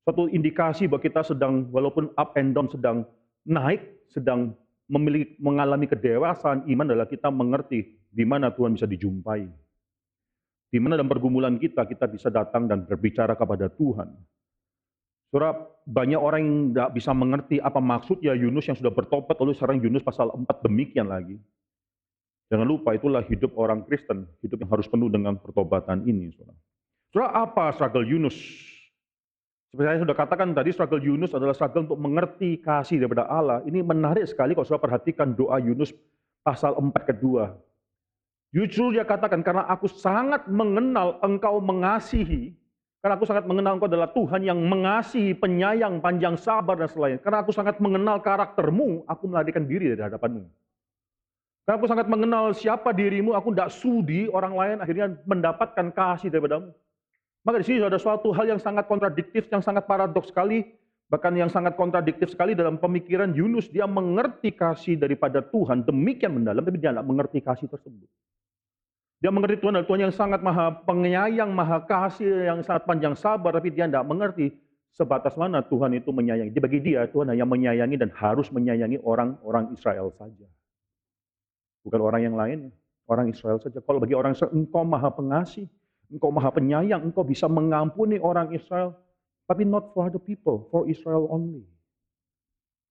Suatu 0.06 0.30
indikasi 0.30 0.86
bahwa 0.86 1.02
kita 1.02 1.22
sedang, 1.26 1.66
walaupun 1.74 2.14
up 2.18 2.38
and 2.38 2.54
down, 2.54 2.70
sedang 2.70 3.06
naik, 3.50 3.82
sedang 4.14 4.54
memiliki, 4.90 5.38
mengalami 5.38 5.86
kedewasaan 5.86 6.66
iman 6.66 6.86
adalah 6.90 7.08
kita 7.08 7.30
mengerti 7.30 7.86
di 8.10 8.26
mana 8.26 8.50
Tuhan 8.50 8.74
bisa 8.74 8.90
dijumpai. 8.90 9.46
Di 10.70 10.78
mana 10.78 10.98
dalam 10.98 11.10
pergumulan 11.10 11.58
kita, 11.58 11.86
kita 11.86 12.06
bisa 12.10 12.30
datang 12.30 12.70
dan 12.70 12.86
berbicara 12.86 13.34
kepada 13.34 13.70
Tuhan. 13.74 14.10
Surah 15.30 15.54
banyak 15.86 16.18
orang 16.18 16.42
yang 16.42 16.58
tidak 16.74 16.90
bisa 16.98 17.12
mengerti 17.14 17.62
apa 17.62 17.78
maksudnya 17.78 18.34
Yunus 18.34 18.66
yang 18.66 18.78
sudah 18.78 18.94
bertobat, 18.94 19.38
lalu 19.38 19.54
sekarang 19.54 19.78
Yunus 19.82 20.02
pasal 20.02 20.34
4 20.34 20.46
demikian 20.66 21.10
lagi. 21.10 21.38
Jangan 22.50 22.66
lupa 22.66 22.98
itulah 22.98 23.22
hidup 23.30 23.54
orang 23.54 23.86
Kristen, 23.86 24.26
hidup 24.42 24.66
yang 24.66 24.74
harus 24.74 24.90
penuh 24.90 25.10
dengan 25.10 25.38
pertobatan 25.38 26.02
ini. 26.10 26.34
Saudara 27.14 27.46
apa 27.46 27.70
struggle 27.78 28.06
Yunus? 28.06 28.38
Seperti 29.70 29.86
saya 29.86 30.02
sudah 30.02 30.18
katakan 30.18 30.50
tadi, 30.58 30.74
struggle 30.74 30.98
Yunus 30.98 31.30
adalah 31.38 31.54
struggle 31.54 31.86
untuk 31.86 32.02
mengerti 32.02 32.58
kasih 32.58 33.06
daripada 33.06 33.30
Allah. 33.30 33.62
Ini 33.70 33.86
menarik 33.86 34.26
sekali 34.26 34.58
kalau 34.58 34.66
saudara 34.66 34.90
perhatikan 34.90 35.38
doa 35.38 35.62
Yunus 35.62 35.94
pasal 36.42 36.74
4 36.74 36.90
kedua. 37.06 37.54
Justru 38.50 38.98
dia 38.98 39.06
katakan, 39.06 39.46
karena 39.46 39.70
aku 39.70 39.86
sangat 39.86 40.50
mengenal 40.50 41.22
engkau 41.22 41.62
mengasihi, 41.62 42.58
karena 43.06 43.14
aku 43.14 43.30
sangat 43.30 43.46
mengenal 43.46 43.78
engkau 43.78 43.86
adalah 43.86 44.10
Tuhan 44.10 44.42
yang 44.42 44.58
mengasihi, 44.58 45.38
penyayang, 45.38 46.02
panjang 46.02 46.34
sabar, 46.34 46.74
dan 46.74 46.90
selain. 46.90 47.22
Karena 47.22 47.46
aku 47.46 47.54
sangat 47.54 47.78
mengenal 47.78 48.26
karaktermu, 48.26 49.06
aku 49.06 49.24
melarikan 49.30 49.70
diri 49.70 49.94
dari 49.94 50.02
hadapanmu. 50.02 50.50
Karena 51.70 51.78
aku 51.78 51.86
sangat 51.86 52.10
mengenal 52.10 52.58
siapa 52.58 52.90
dirimu, 52.90 53.38
aku 53.38 53.54
tidak 53.54 53.70
sudi 53.70 54.26
orang 54.34 54.58
lain 54.58 54.78
akhirnya 54.82 55.14
mendapatkan 55.30 55.94
kasih 55.94 56.34
daripadamu. 56.34 56.74
Maka 57.48 57.64
di 57.64 57.66
sini 57.66 57.78
ada 57.80 57.96
suatu 57.96 58.36
hal 58.36 58.52
yang 58.52 58.62
sangat 58.62 58.86
kontradiktif, 58.92 59.48
yang 59.48 59.64
sangat 59.64 59.88
paradoks 59.88 60.28
sekali, 60.28 60.68
bahkan 61.08 61.32
yang 61.32 61.48
sangat 61.48 61.80
kontradiktif 61.80 62.30
sekali 62.36 62.52
dalam 62.52 62.76
pemikiran 62.76 63.32
Yunus. 63.32 63.72
Dia 63.72 63.88
mengerti 63.88 64.52
kasih 64.52 65.00
daripada 65.00 65.40
Tuhan 65.40 65.88
demikian 65.88 66.36
mendalam, 66.36 66.62
tapi 66.62 66.78
dia 66.78 66.92
tidak 66.92 67.08
mengerti 67.08 67.40
kasih 67.40 67.72
tersebut. 67.72 68.10
Dia 69.20 69.32
mengerti 69.36 69.60
Tuhan 69.60 69.76
adalah 69.76 69.88
Tuhan 69.88 70.02
yang 70.08 70.16
sangat 70.16 70.40
maha 70.40 70.80
penyayang, 70.88 71.52
maha 71.52 71.84
kasih, 71.84 72.48
yang 72.48 72.60
sangat 72.64 72.88
panjang 72.88 73.16
sabar, 73.20 73.52
tapi 73.52 73.72
dia 73.72 73.88
tidak 73.88 74.08
mengerti 74.08 74.56
sebatas 74.96 75.36
mana 75.36 75.60
Tuhan 75.64 75.96
itu 75.96 76.12
menyayangi. 76.12 76.56
Bagi 76.56 76.80
dia, 76.80 77.08
Tuhan 77.08 77.32
hanya 77.32 77.44
menyayangi 77.44 78.00
dan 78.00 78.12
harus 78.16 78.48
menyayangi 78.52 79.00
orang-orang 79.04 79.76
Israel 79.76 80.12
saja. 80.16 80.48
Bukan 81.84 82.00
orang 82.00 82.22
yang 82.32 82.36
lain, 82.36 82.72
orang 83.08 83.32
Israel 83.32 83.60
saja. 83.60 83.80
Kalau 83.84 84.00
bagi 84.00 84.16
orang 84.16 84.36
Israel, 84.36 84.56
engkau 84.56 84.84
maha 84.84 85.12
pengasih, 85.12 85.68
engkau 86.10 86.34
maha 86.34 86.50
penyayang, 86.50 87.06
engkau 87.06 87.22
bisa 87.22 87.46
mengampuni 87.46 88.18
orang 88.18 88.52
Israel. 88.54 88.98
Tapi 89.50 89.66
not 89.66 89.94
for 89.98 90.10
the 90.14 90.22
people, 90.22 90.70
for 90.70 90.86
Israel 90.86 91.26
only. 91.30 91.66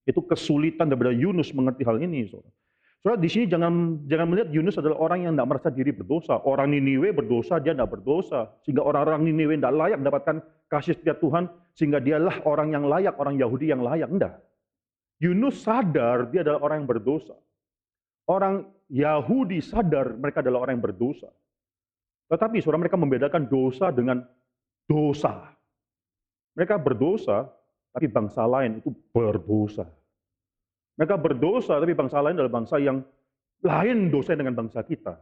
Itu 0.03 0.25
kesulitan 0.25 0.91
daripada 0.91 1.15
Yunus 1.15 1.55
mengerti 1.55 1.87
hal 1.87 2.03
ini. 2.03 2.27
Saudara. 2.27 2.51
Saudara 2.99 3.19
di 3.23 3.31
sini 3.31 3.47
jangan 3.47 4.03
jangan 4.11 4.27
melihat 4.27 4.49
Yunus 4.51 4.75
adalah 4.75 4.99
orang 4.99 5.23
yang 5.23 5.33
tidak 5.39 5.49
merasa 5.55 5.69
diri 5.71 5.95
berdosa. 5.95 6.35
Orang 6.43 6.75
Niniwe 6.75 7.15
berdosa, 7.15 7.63
dia 7.63 7.77
tidak 7.77 7.95
berdosa. 7.95 8.51
Sehingga 8.67 8.83
orang-orang 8.83 9.23
Niniwe 9.23 9.55
tidak 9.55 9.75
layak 9.77 9.99
mendapatkan 10.03 10.37
kasih 10.67 10.99
setia 10.99 11.15
Tuhan. 11.15 11.47
Sehingga 11.79 12.03
dialah 12.03 12.43
orang 12.43 12.75
yang 12.75 12.91
layak, 12.91 13.15
orang 13.23 13.39
Yahudi 13.39 13.71
yang 13.71 13.87
layak. 13.87 14.11
Tidak. 14.11 14.35
Yunus 15.23 15.63
sadar 15.63 16.27
dia 16.31 16.43
adalah 16.43 16.59
orang 16.67 16.83
yang 16.83 16.91
berdosa. 16.91 17.39
Orang 18.27 18.67
Yahudi 18.91 19.63
sadar 19.63 20.19
mereka 20.19 20.43
adalah 20.43 20.67
orang 20.67 20.83
yang 20.83 20.87
berdosa. 20.91 21.31
Tetapi 22.29 22.61
saudara 22.61 22.85
mereka 22.85 23.01
membedakan 23.01 23.49
dosa 23.49 23.89
dengan 23.89 24.21
dosa. 24.85 25.53
Mereka 26.53 26.77
berdosa, 26.77 27.49
tapi 27.93 28.07
bangsa 28.09 28.45
lain 28.45 28.85
itu 28.85 28.93
berdosa. 29.13 29.89
Mereka 31.01 31.15
berdosa, 31.17 31.79
tapi 31.79 31.95
bangsa 31.95 32.19
lain 32.21 32.37
adalah 32.37 32.53
bangsa 32.53 32.77
yang 32.83 33.01
lain 33.65 34.11
dosa 34.13 34.35
dengan 34.35 34.55
bangsa 34.55 34.85
kita. 34.85 35.15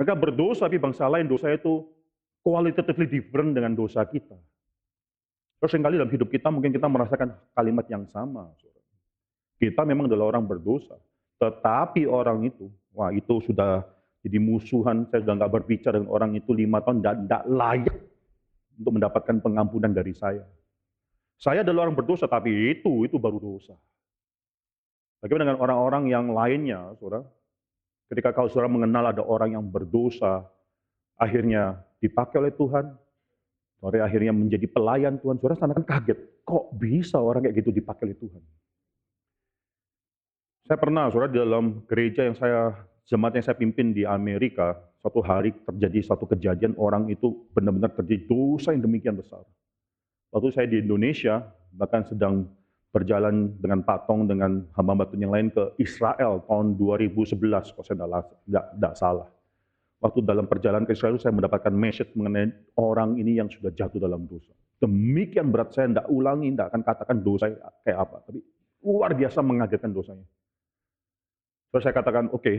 Mereka 0.00 0.14
berdosa, 0.16 0.66
tapi 0.66 0.80
bangsa 0.80 1.06
lain 1.06 1.28
dosa 1.28 1.52
itu 1.52 1.84
qualitatively 2.42 3.06
different 3.06 3.54
dengan 3.54 3.76
dosa 3.76 4.02
kita. 4.08 4.34
Terus 5.62 5.70
sering 5.70 5.86
kali 5.86 5.94
dalam 5.94 6.10
hidup 6.10 6.26
kita 6.26 6.50
mungkin 6.50 6.74
kita 6.74 6.90
merasakan 6.90 7.38
kalimat 7.54 7.86
yang 7.86 8.02
sama. 8.10 8.50
Kita 9.62 9.86
memang 9.86 10.10
adalah 10.10 10.34
orang 10.34 10.42
berdosa. 10.42 10.98
Tetapi 11.38 12.02
orang 12.10 12.42
itu, 12.50 12.66
wah 12.90 13.14
itu 13.14 13.38
sudah 13.46 13.86
jadi 14.22 14.38
musuhan, 14.38 15.10
saya 15.10 15.26
sudah 15.26 15.34
nggak 15.34 15.52
berbicara 15.52 15.98
dengan 15.98 16.14
orang 16.14 16.38
itu 16.38 16.54
lima 16.54 16.78
tahun, 16.78 17.02
tidak 17.02 17.42
layak 17.50 17.96
untuk 18.78 18.92
mendapatkan 18.94 19.36
pengampunan 19.42 19.90
dari 19.90 20.14
saya. 20.14 20.46
Saya 21.42 21.66
adalah 21.66 21.90
orang 21.90 21.98
berdosa, 21.98 22.30
tapi 22.30 22.70
itu, 22.70 23.02
itu 23.02 23.18
baru 23.18 23.42
dosa. 23.42 23.74
Bagaimana 25.18 25.50
dengan 25.50 25.60
orang-orang 25.62 26.04
yang 26.06 26.30
lainnya, 26.30 26.94
saudara? 27.02 27.26
Ketika 28.06 28.30
kau 28.30 28.46
saudara 28.46 28.70
mengenal 28.70 29.10
ada 29.10 29.26
orang 29.26 29.58
yang 29.58 29.64
berdosa, 29.66 30.46
akhirnya 31.18 31.82
dipakai 31.98 32.46
oleh 32.46 32.54
Tuhan, 32.54 32.94
saudara 33.82 34.06
akhirnya 34.06 34.30
menjadi 34.30 34.70
pelayan 34.70 35.18
Tuhan, 35.18 35.42
saudara 35.42 35.58
sana 35.58 35.74
kan 35.74 35.86
kaget, 35.98 36.46
kok 36.46 36.70
bisa 36.78 37.18
orang 37.18 37.42
kayak 37.42 37.58
gitu 37.58 37.74
dipakai 37.74 38.06
oleh 38.06 38.18
Tuhan? 38.22 38.42
Saya 40.62 40.78
pernah, 40.78 41.10
saudara, 41.10 41.26
di 41.26 41.42
dalam 41.42 41.82
gereja 41.90 42.22
yang 42.22 42.38
saya, 42.38 42.70
jemaat 43.06 43.38
yang 43.38 43.44
saya 43.44 43.58
pimpin 43.58 43.94
di 43.94 44.06
Amerika, 44.06 44.78
suatu 45.02 45.22
hari 45.22 45.54
terjadi 45.66 46.14
satu 46.14 46.26
kejadian, 46.30 46.78
orang 46.78 47.10
itu 47.10 47.46
benar-benar 47.54 47.90
terjadi 47.96 48.26
dosa 48.30 48.74
yang 48.74 48.86
demikian 48.86 49.18
besar. 49.18 49.42
Waktu 50.32 50.48
saya 50.54 50.66
di 50.70 50.80
Indonesia, 50.80 51.42
bahkan 51.74 52.06
sedang 52.08 52.48
berjalan 52.92 53.56
dengan 53.56 53.80
patong 53.82 54.28
dengan 54.28 54.68
hamba 54.76 55.04
batu 55.04 55.16
yang 55.16 55.32
lain 55.32 55.48
ke 55.48 55.76
Israel 55.80 56.44
tahun 56.44 56.76
2011, 56.76 57.72
kalau 57.72 57.84
saya 57.84 57.96
tidak 58.46 58.94
salah. 58.96 59.28
Waktu 60.02 60.18
dalam 60.26 60.50
perjalanan 60.50 60.84
ke 60.84 60.98
Israel, 60.98 61.16
saya 61.16 61.30
mendapatkan 61.30 61.70
message 61.70 62.10
mengenai 62.18 62.50
orang 62.74 63.16
ini 63.16 63.38
yang 63.38 63.46
sudah 63.46 63.70
jatuh 63.70 64.02
dalam 64.02 64.26
dosa. 64.26 64.50
Demikian 64.82 65.54
berat 65.54 65.70
saya 65.70 65.94
tidak 65.94 66.10
ulangi, 66.10 66.50
tidak 66.50 66.74
akan 66.74 66.82
katakan 66.82 67.16
dosa 67.22 67.44
kayak 67.86 67.98
apa. 68.02 68.16
Tapi 68.26 68.40
luar 68.82 69.14
biasa 69.14 69.38
mengagetkan 69.46 69.94
dosanya. 69.94 70.26
Terus 71.70 71.82
saya 71.86 71.94
katakan, 71.94 72.28
oke, 72.34 72.42
okay, 72.42 72.56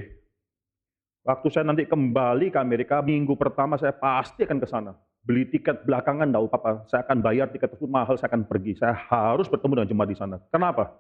waktu 1.23 1.47
saya 1.49 1.63
nanti 1.67 1.88
kembali 1.88 2.51
ke 2.51 2.59
Amerika, 2.59 2.99
minggu 2.99 3.33
pertama 3.39 3.79
saya 3.79 3.95
pasti 3.95 4.43
akan 4.43 4.59
ke 4.59 4.67
sana. 4.67 4.91
Beli 5.23 5.47
tiket 5.47 5.88
belakangan, 5.88 6.27
tahu 6.36 6.51
apa, 6.51 6.71
saya 6.91 7.01
akan 7.07 7.17
bayar 7.23 7.47
tiket 7.47 7.71
tersebut 7.71 7.88
mahal, 7.88 8.19
saya 8.19 8.27
akan 8.27 8.43
pergi. 8.43 8.75
Saya 8.75 8.91
harus 8.91 9.47
bertemu 9.47 9.79
dengan 9.79 9.89
jemaat 9.95 10.09
di 10.12 10.17
sana. 10.19 10.36
Kenapa? 10.51 10.99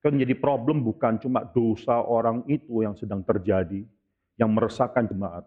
Kan 0.00 0.16
menjadi 0.16 0.38
problem 0.38 0.86
bukan 0.86 1.18
cuma 1.18 1.42
dosa 1.42 1.98
orang 1.98 2.46
itu 2.46 2.86
yang 2.86 2.94
sedang 2.94 3.26
terjadi, 3.26 3.82
yang 4.38 4.54
meresahkan 4.54 5.10
jemaat. 5.10 5.44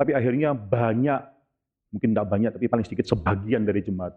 Tapi 0.00 0.16
akhirnya 0.16 0.56
banyak, 0.56 1.20
mungkin 1.92 2.16
tidak 2.16 2.26
banyak, 2.32 2.50
tapi 2.56 2.66
paling 2.72 2.86
sedikit 2.88 3.04
sebagian 3.04 3.68
dari 3.68 3.84
jemaat 3.84 4.16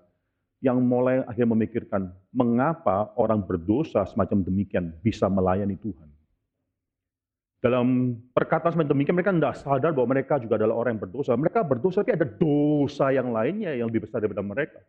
yang 0.63 0.79
mulai 0.79 1.21
akhirnya 1.27 1.51
memikirkan 1.51 2.09
mengapa 2.31 3.11
orang 3.19 3.43
berdosa 3.43 4.07
semacam 4.07 4.41
demikian 4.41 4.95
bisa 5.03 5.27
melayani 5.27 5.75
Tuhan. 5.77 6.14
Dalam 7.65 8.13
perkataan 8.29 8.77
semacam 8.77 8.93
demikian 8.93 9.17
mereka 9.17 9.33
tidak 9.33 9.57
sadar 9.57 9.89
bahwa 9.89 10.13
mereka 10.13 10.37
juga 10.37 10.61
adalah 10.61 10.77
orang 10.77 10.93
yang 10.93 11.01
berdosa. 11.09 11.33
Mereka 11.33 11.65
berdosa 11.65 12.05
tapi 12.05 12.13
ada 12.13 12.29
dosa 12.29 13.09
yang 13.09 13.33
lainnya 13.33 13.73
yang 13.73 13.89
lebih 13.89 14.05
besar 14.05 14.21
daripada 14.21 14.45
mereka. 14.45 14.85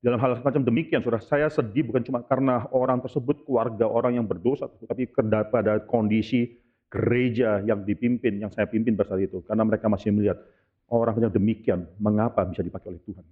Dalam 0.00 0.16
hal 0.24 0.40
semacam 0.40 0.64
demikian, 0.64 1.04
saudara, 1.04 1.20
saya 1.20 1.52
sedih 1.52 1.84
bukan 1.84 2.00
cuma 2.00 2.24
karena 2.24 2.64
orang 2.72 3.04
tersebut, 3.04 3.44
keluarga 3.44 3.84
orang 3.84 4.16
yang 4.16 4.24
berdosa, 4.24 4.72
tapi 4.88 5.04
pada 5.12 5.84
kondisi 5.84 6.48
gereja 6.88 7.60
yang 7.60 7.84
dipimpin, 7.84 8.40
yang 8.40 8.48
saya 8.48 8.64
pimpin 8.64 8.96
pada 8.96 9.12
saat 9.12 9.28
itu. 9.28 9.44
Karena 9.44 9.68
mereka 9.68 9.92
masih 9.92 10.16
melihat 10.16 10.40
orang 10.88 11.28
yang 11.28 11.32
demikian, 11.32 11.84
mengapa 12.00 12.40
bisa 12.48 12.64
dipakai 12.64 12.88
oleh 12.96 13.04
Tuhan. 13.04 13.24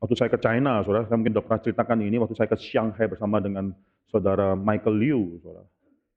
Waktu 0.00 0.14
saya 0.16 0.28
ke 0.32 0.40
China, 0.40 0.80
saudara, 0.84 1.04
saya 1.04 1.20
mungkin 1.20 1.36
sudah 1.36 1.44
pernah 1.44 1.60
ceritakan 1.64 1.98
ini, 2.00 2.16
waktu 2.16 2.32
saya 2.32 2.48
ke 2.48 2.56
Shanghai 2.60 3.08
bersama 3.08 3.40
dengan 3.44 3.72
saudara 4.14 4.54
Michael 4.54 4.94
Liu, 4.94 5.22
saudara, 5.42 5.66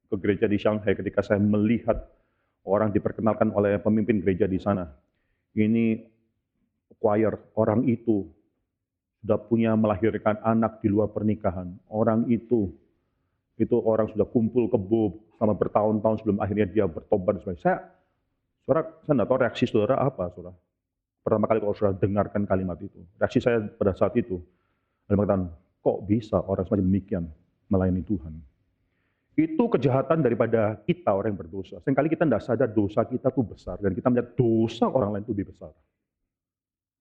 ke 0.06 0.16
gereja 0.22 0.46
di 0.46 0.62
Shanghai 0.62 0.94
ketika 0.94 1.26
saya 1.26 1.42
melihat 1.42 1.98
orang 2.62 2.94
diperkenalkan 2.94 3.50
oleh 3.50 3.82
pemimpin 3.82 4.22
gereja 4.22 4.46
di 4.46 4.62
sana. 4.62 4.86
Ini 5.58 5.98
choir, 7.02 7.34
orang 7.58 7.90
itu 7.90 8.30
sudah 9.26 9.42
punya 9.42 9.74
melahirkan 9.74 10.38
anak 10.46 10.78
di 10.86 10.94
luar 10.94 11.10
pernikahan. 11.10 11.74
Orang 11.90 12.30
itu, 12.30 12.70
itu 13.58 13.76
orang 13.82 14.14
sudah 14.14 14.30
kumpul 14.30 14.70
kebo 14.70 15.18
sama 15.42 15.58
bertahun-tahun 15.58 16.22
sebelum 16.22 16.38
akhirnya 16.38 16.70
dia 16.70 16.86
bertobat. 16.86 17.42
Saya, 17.58 17.82
saudara, 18.62 18.94
saya 19.10 19.14
tidak 19.18 19.26
tahu 19.26 19.40
reaksi 19.42 19.64
saudara 19.66 19.98
apa, 20.06 20.30
saudara 20.38 20.54
pertama 21.28 21.44
kali 21.44 21.60
kalau 21.60 21.76
sudah 21.76 21.92
dengarkan 22.00 22.48
kalimat 22.48 22.80
itu. 22.80 23.04
Reaksi 23.20 23.44
saya 23.44 23.60
pada 23.60 23.92
saat 23.92 24.16
itu, 24.16 24.40
adalah 25.12 25.18
mengatakan, 25.20 25.44
kok 25.84 25.98
bisa 26.08 26.40
orang 26.40 26.64
semacam 26.64 26.88
demikian 26.88 27.24
melayani 27.68 28.04
Tuhan. 28.04 28.34
Itu 29.38 29.70
kejahatan 29.70 30.26
daripada 30.26 30.82
kita 30.82 31.14
orang 31.14 31.38
yang 31.38 31.42
berdosa. 31.46 31.78
Seringkali 31.86 32.10
kita 32.10 32.26
tidak 32.26 32.42
sadar 32.42 32.70
dosa 32.74 33.06
kita 33.06 33.30
itu 33.30 33.42
besar, 33.46 33.78
dan 33.78 33.94
kita 33.94 34.10
melihat 34.10 34.34
dosa 34.34 34.90
orang 34.90 35.14
lain 35.14 35.24
itu 35.30 35.34
lebih 35.38 35.54
besar. 35.54 35.70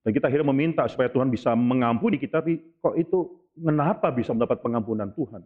Dan 0.04 0.12
kita 0.12 0.28
akhirnya 0.28 0.52
meminta 0.52 0.84
supaya 0.86 1.08
Tuhan 1.08 1.32
bisa 1.32 1.56
mengampuni 1.56 2.20
kita, 2.20 2.44
tapi 2.44 2.60
kok 2.78 2.94
itu 2.94 3.42
kenapa 3.56 4.12
bisa 4.12 4.36
mendapat 4.36 4.60
pengampunan 4.60 5.10
Tuhan? 5.16 5.42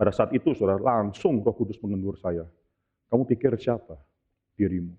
Pada 0.00 0.14
saat 0.14 0.32
itu, 0.32 0.56
saudara, 0.56 0.80
langsung 0.80 1.44
roh 1.44 1.52
kudus 1.52 1.76
mengendur 1.84 2.16
saya. 2.16 2.48
Kamu 3.12 3.28
pikir 3.28 3.52
siapa? 3.60 4.00
Dirimu. 4.56 4.96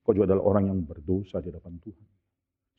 Kau 0.00 0.16
juga 0.16 0.32
adalah 0.32 0.46
orang 0.46 0.72
yang 0.72 0.78
berdosa 0.80 1.42
di 1.44 1.52
hadapan 1.52 1.76
Tuhan. 1.82 2.06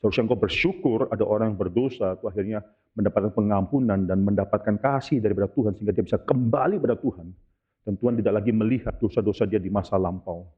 Seharusnya 0.01 0.25
engkau 0.25 0.41
bersyukur 0.41 0.99
ada 1.13 1.21
orang 1.21 1.53
yang 1.53 1.59
berdosa, 1.61 2.17
itu 2.17 2.25
akhirnya 2.25 2.65
mendapatkan 2.97 3.37
pengampunan 3.37 4.01
dan 4.09 4.25
mendapatkan 4.25 4.81
kasih 4.81 5.21
daripada 5.21 5.45
Tuhan 5.53 5.77
sehingga 5.77 5.93
dia 5.93 6.01
bisa 6.01 6.17
kembali 6.17 6.81
pada 6.81 6.97
Tuhan. 6.97 7.29
Dan 7.85 7.93
Tuhan 8.01 8.17
tidak 8.17 8.33
lagi 8.41 8.49
melihat 8.49 8.97
dosa-dosa 8.97 9.45
dia 9.45 9.61
di 9.61 9.69
masa 9.69 10.01
lampau. 10.01 10.49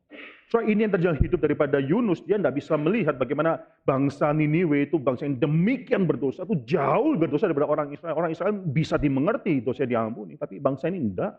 So 0.47 0.63
ini 0.63 0.87
yang 0.87 0.95
terjadi 0.95 1.19
hidup 1.23 1.39
daripada 1.43 1.79
Yunus, 1.79 2.23
dia 2.23 2.39
tidak 2.39 2.55
bisa 2.55 2.79
melihat 2.79 3.19
bagaimana 3.19 3.59
bangsa 3.83 4.31
Niniwe 4.31 4.87
itu 4.87 4.95
bangsa 4.95 5.27
yang 5.27 5.39
demikian 5.39 6.07
berdosa, 6.07 6.47
itu 6.47 6.63
jauh 6.63 7.15
berdosa 7.19 7.47
daripada 7.51 7.67
orang 7.67 7.91
Israel. 7.91 8.15
Orang 8.15 8.31
Israel 8.31 8.55
bisa 8.63 8.95
dimengerti 8.95 9.59
dosa 9.59 9.83
diampuni, 9.83 10.39
tapi 10.39 10.59
bangsa 10.59 10.87
ini 10.87 11.03
tidak. 11.11 11.35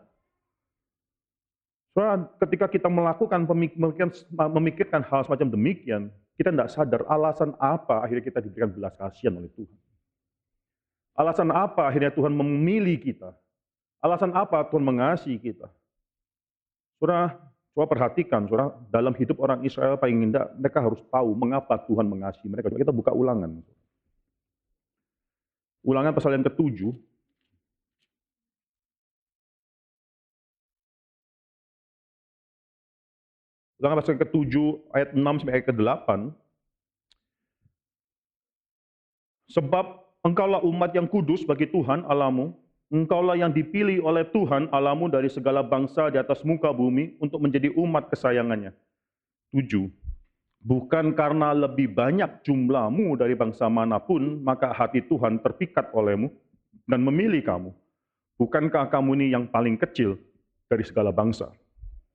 Soalnya 1.95 2.27
ketika 2.43 2.65
kita 2.69 2.89
melakukan 2.91 3.47
pemikiran, 3.49 4.11
memikirkan 4.51 5.01
hal 5.05 5.23
semacam 5.23 5.47
demikian, 5.53 6.11
kita 6.35 6.51
tidak 6.51 6.69
sadar 6.71 7.01
alasan 7.07 7.55
apa 7.57 8.03
akhirnya 8.03 8.23
kita 8.27 8.39
diberikan 8.43 8.71
belas 8.71 8.93
kasihan 8.99 9.39
oleh 9.39 9.51
Tuhan. 9.55 9.77
Alasan 11.15 11.47
apa 11.55 11.87
akhirnya 11.87 12.11
Tuhan 12.11 12.35
memilih 12.35 12.99
kita? 12.99 13.31
Alasan 14.03 14.35
apa 14.35 14.67
Tuhan 14.67 14.83
mengasihi 14.83 15.39
kita? 15.39 15.71
Saudara, 16.99 17.39
coba 17.71 17.85
perhatikan, 17.87 18.43
saudara, 18.51 18.75
dalam 18.91 19.15
hidup 19.15 19.39
orang 19.39 19.63
Israel 19.63 19.95
paling 19.95 20.27
indah, 20.31 20.51
mereka 20.59 20.83
harus 20.83 20.99
tahu 21.07 21.31
mengapa 21.39 21.79
Tuhan 21.87 22.03
mengasihi 22.03 22.51
mereka. 22.51 22.67
Coba 22.67 22.83
kita 22.83 22.95
buka 22.95 23.11
ulangan. 23.15 23.63
Ulangan 25.87 26.11
pasal 26.11 26.35
yang 26.35 26.43
ketujuh, 26.43 26.91
Ulangan 33.85 34.01
pasal 34.01 34.17
ke-7 34.17 34.53
ayat 34.97 35.09
6 35.13 35.21
sampai 35.45 35.61
ayat 35.61 35.69
ke-8. 35.69 36.09
Sebab 39.53 39.85
engkaulah 40.25 40.65
umat 40.65 40.89
yang 40.97 41.05
kudus 41.05 41.45
bagi 41.45 41.69
Tuhan 41.69 42.01
Alamu, 42.09 42.57
engkaulah 42.89 43.37
yang 43.37 43.53
dipilih 43.53 44.01
oleh 44.01 44.25
Tuhan 44.33 44.73
Alamu 44.73 45.05
dari 45.05 45.29
segala 45.29 45.61
bangsa 45.61 46.09
di 46.09 46.17
atas 46.17 46.41
muka 46.41 46.73
bumi 46.73 47.13
untuk 47.21 47.37
menjadi 47.37 47.69
umat 47.77 48.09
kesayangannya. 48.09 48.73
7. 49.53 49.85
Bukan 50.65 51.13
karena 51.13 51.53
lebih 51.53 51.93
banyak 51.93 52.41
jumlahmu 52.41 53.13
dari 53.21 53.37
bangsa 53.37 53.69
mana 53.69 54.01
pun, 54.01 54.41
maka 54.41 54.73
hati 54.73 55.05
Tuhan 55.05 55.37
terpikat 55.45 55.93
olehmu 55.93 56.33
dan 56.89 57.05
memilih 57.05 57.45
kamu. 57.45 57.69
Bukankah 58.41 58.89
kamu 58.89 59.13
ini 59.21 59.25
yang 59.29 59.45
paling 59.45 59.77
kecil 59.77 60.17
dari 60.65 60.81
segala 60.81 61.13
bangsa? 61.13 61.53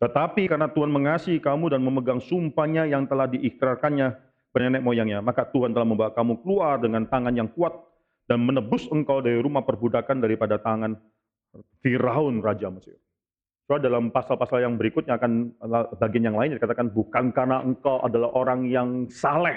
Tetapi 0.00 0.48
karena 0.48 0.72
Tuhan 0.72 0.88
mengasihi 0.88 1.44
kamu 1.44 1.76
dan 1.76 1.84
memegang 1.84 2.24
sumpahnya 2.24 2.88
yang 2.88 3.04
telah 3.04 3.28
diikrarkannya 3.28 4.16
nenek 4.56 4.82
moyangnya, 4.82 5.20
maka 5.20 5.44
Tuhan 5.46 5.76
telah 5.76 5.86
membawa 5.86 6.10
kamu 6.16 6.40
keluar 6.42 6.80
dengan 6.80 7.04
tangan 7.06 7.36
yang 7.36 7.52
kuat 7.52 7.76
dan 8.26 8.40
menebus 8.42 8.88
engkau 8.88 9.20
dari 9.20 9.38
rumah 9.38 9.62
perbudakan 9.62 10.24
daripada 10.24 10.56
tangan 10.56 10.96
Firaun 11.84 12.40
Raja 12.40 12.72
Mesir. 12.72 12.96
So, 13.68 13.78
dalam 13.78 14.10
pasal-pasal 14.10 14.66
yang 14.66 14.74
berikutnya 14.74 15.14
akan 15.14 15.54
bagian 16.02 16.32
yang 16.32 16.38
lain 16.40 16.58
dikatakan 16.58 16.90
bukan 16.90 17.30
karena 17.30 17.62
engkau 17.62 18.02
adalah 18.02 18.34
orang 18.34 18.66
yang 18.66 19.06
saleh. 19.06 19.54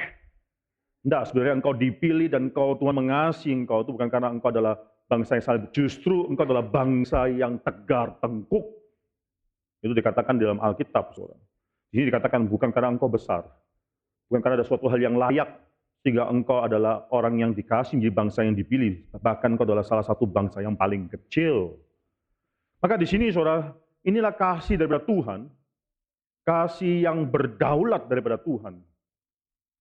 Tidak, 1.02 1.34
sebenarnya 1.34 1.58
engkau 1.58 1.74
dipilih 1.74 2.30
dan 2.30 2.54
engkau 2.54 2.78
Tuhan 2.78 2.94
mengasihi 2.94 3.56
engkau 3.66 3.82
itu 3.82 3.96
bukan 3.98 4.14
karena 4.14 4.30
engkau 4.30 4.54
adalah 4.54 4.78
bangsa 5.10 5.42
yang 5.42 5.46
saleh. 5.50 5.62
Justru 5.74 6.30
engkau 6.30 6.46
adalah 6.46 6.62
bangsa 6.62 7.26
yang 7.26 7.58
tegar, 7.66 8.22
tengkuk, 8.22 8.83
itu 9.84 9.92
dikatakan 9.92 10.40
dalam 10.40 10.64
Alkitab, 10.64 11.12
saudara. 11.12 11.36
Di 11.92 12.00
sini 12.00 12.08
dikatakan 12.08 12.48
bukan 12.48 12.72
karena 12.72 12.96
engkau 12.96 13.12
besar, 13.12 13.44
bukan 14.32 14.40
karena 14.40 14.64
ada 14.64 14.66
suatu 14.66 14.88
hal 14.88 14.98
yang 14.98 15.20
layak, 15.20 15.60
sehingga 16.02 16.32
engkau 16.32 16.64
adalah 16.64 17.06
orang 17.12 17.44
yang 17.44 17.52
dikasih 17.52 18.00
di 18.00 18.08
bangsa 18.08 18.48
yang 18.48 18.56
dipilih, 18.56 19.12
bahkan 19.20 19.54
engkau 19.54 19.68
adalah 19.68 19.84
salah 19.84 20.08
satu 20.08 20.24
bangsa 20.24 20.64
yang 20.64 20.80
paling 20.80 21.12
kecil. 21.12 21.76
Maka 22.80 22.96
di 22.96 23.08
sini, 23.08 23.28
saudara, 23.30 23.76
inilah 24.08 24.32
kasih 24.36 24.80
daripada 24.80 25.04
Tuhan, 25.04 25.52
kasih 26.48 27.04
yang 27.04 27.28
berdaulat 27.28 28.08
daripada 28.08 28.40
Tuhan. 28.40 28.80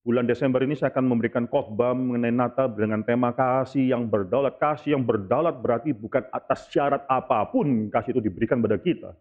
Bulan 0.02 0.26
Desember 0.26 0.58
ini 0.66 0.74
saya 0.74 0.90
akan 0.90 1.14
memberikan 1.14 1.46
khotbah 1.46 1.94
mengenai 1.94 2.34
Natal 2.34 2.74
dengan 2.74 3.06
tema 3.06 3.30
kasih 3.30 3.94
yang 3.94 4.10
berdaulat. 4.10 4.58
Kasih 4.58 4.98
yang 4.98 5.06
berdaulat 5.06 5.62
berarti 5.62 5.94
bukan 5.94 6.26
atas 6.34 6.66
syarat 6.74 7.06
apa 7.06 7.46
pun 7.46 7.86
kasih 7.86 8.18
itu 8.18 8.22
diberikan 8.26 8.58
pada 8.58 8.82
kita. 8.82 9.14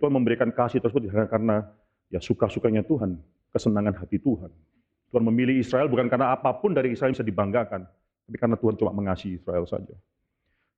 Tuhan 0.00 0.12
memberikan 0.12 0.48
kasih 0.48 0.80
tersebut 0.80 1.08
karena 1.28 1.68
ya 2.08 2.20
suka-sukanya 2.20 2.84
Tuhan, 2.84 3.20
kesenangan 3.52 3.96
hati 4.00 4.16
Tuhan. 4.16 4.48
Tuhan 5.12 5.24
memilih 5.28 5.60
Israel 5.60 5.92
bukan 5.92 6.08
karena 6.08 6.32
apa 6.32 6.48
pun 6.56 6.72
dari 6.72 6.96
Israel 6.96 7.12
bisa 7.12 7.24
dibanggakan, 7.24 7.84
tapi 8.24 8.36
karena 8.40 8.56
Tuhan 8.56 8.74
cuma 8.80 8.96
mengasihi 8.96 9.36
Israel 9.36 9.68
saja. 9.68 9.92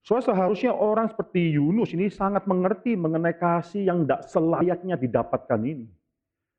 So 0.04 0.20
seharusnya 0.20 0.74
orang 0.74 1.08
seperti 1.08 1.56
Yunus 1.56 1.96
ini 1.96 2.12
sangat 2.12 2.44
mengerti 2.44 2.92
mengenai 2.92 3.40
kasih 3.40 3.88
yang 3.88 4.04
tidak 4.04 4.28
selayaknya 4.28 5.00
didapatkan 5.00 5.60
ini. 5.64 5.88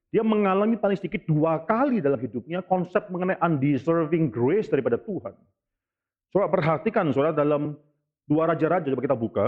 Dia 0.10 0.24
mengalami 0.24 0.80
paling 0.80 0.96
sedikit 0.96 1.28
dua 1.28 1.62
kali 1.68 2.00
dalam 2.00 2.18
hidupnya 2.18 2.64
konsep 2.64 3.06
mengenai 3.12 3.36
undeserving 3.38 4.32
grace 4.32 4.72
daripada 4.72 4.96
Tuhan. 4.96 5.36
Saudara 6.32 6.50
perhatikan 6.50 7.12
saudara 7.12 7.36
dalam 7.36 7.76
dua 8.24 8.50
raja-raja, 8.50 8.88
coba 8.90 9.04
kita 9.04 9.18
buka. 9.20 9.46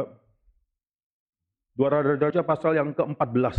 Dua 1.78 1.94
Raja 1.94 2.42
pasal 2.42 2.74
yang 2.74 2.90
ke-14. 2.90 3.54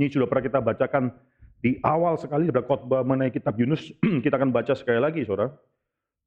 Ini 0.00 0.08
sudah 0.08 0.24
pernah 0.24 0.44
kita 0.48 0.60
bacakan 0.64 1.12
di 1.60 1.76
awal 1.84 2.16
sekali 2.16 2.48
dari 2.48 2.64
khotbah 2.64 3.04
mengenai 3.04 3.28
kitab 3.28 3.52
Yunus. 3.60 3.92
kita 4.24 4.40
akan 4.40 4.48
baca 4.48 4.72
sekali 4.72 4.96
lagi, 4.96 5.28
saudara. 5.28 5.52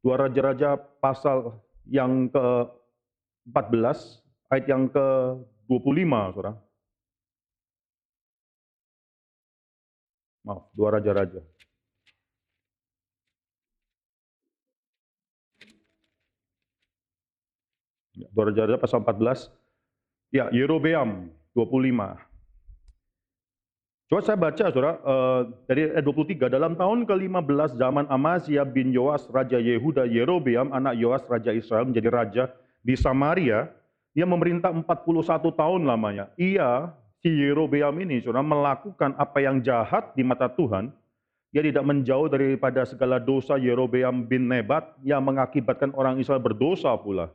Dua 0.06 0.22
Raja-Raja 0.22 0.78
pasal 0.78 1.58
yang 1.90 2.30
ke-14, 2.30 3.98
ayat 4.54 4.66
yang 4.70 4.86
ke-25, 4.94 6.14
saudara. 6.38 6.54
Maaf, 10.46 10.70
dua 10.78 10.90
Raja-Raja. 10.98 11.42
Ya, 11.42 11.60
Dua 18.09 18.09
Raja-Raja 18.36 18.80
pasal 18.82 19.04
14. 19.06 19.52
Ya, 20.30 20.52
Yerobeam 20.54 21.32
25. 21.56 22.30
Coba 24.10 24.26
saya 24.26 24.42
baca, 24.42 24.66
saudara, 24.74 24.98
uh, 25.06 25.42
dari 25.70 25.94
ayat 25.94 26.02
23. 26.02 26.50
Dalam 26.50 26.74
tahun 26.74 27.06
ke-15 27.06 27.78
zaman 27.78 28.10
Amazia 28.10 28.66
bin 28.66 28.90
Yoas, 28.90 29.30
Raja 29.30 29.62
Yehuda, 29.62 30.10
Yerobeam, 30.10 30.74
anak 30.74 30.98
Yoas, 30.98 31.22
Raja 31.30 31.54
Israel, 31.54 31.86
menjadi 31.86 32.10
raja 32.10 32.44
di 32.82 32.98
Samaria. 32.98 33.70
Ia 34.18 34.26
memerintah 34.26 34.74
41 34.74 35.54
tahun 35.54 35.86
lamanya. 35.86 36.34
Ia, 36.42 36.90
si 37.22 37.30
Yerobeam 37.30 37.94
ini, 38.02 38.18
saudara, 38.26 38.42
melakukan 38.42 39.14
apa 39.14 39.46
yang 39.46 39.62
jahat 39.62 40.10
di 40.18 40.26
mata 40.26 40.50
Tuhan. 40.50 40.90
Ia 41.54 41.62
tidak 41.62 41.86
menjauh 41.86 42.34
daripada 42.34 42.90
segala 42.90 43.22
dosa 43.22 43.62
Yerobeam 43.62 44.26
bin 44.26 44.50
Nebat 44.50 44.90
yang 45.06 45.22
mengakibatkan 45.22 45.94
orang 45.94 46.18
Israel 46.18 46.42
berdosa 46.42 46.98
pula. 46.98 47.30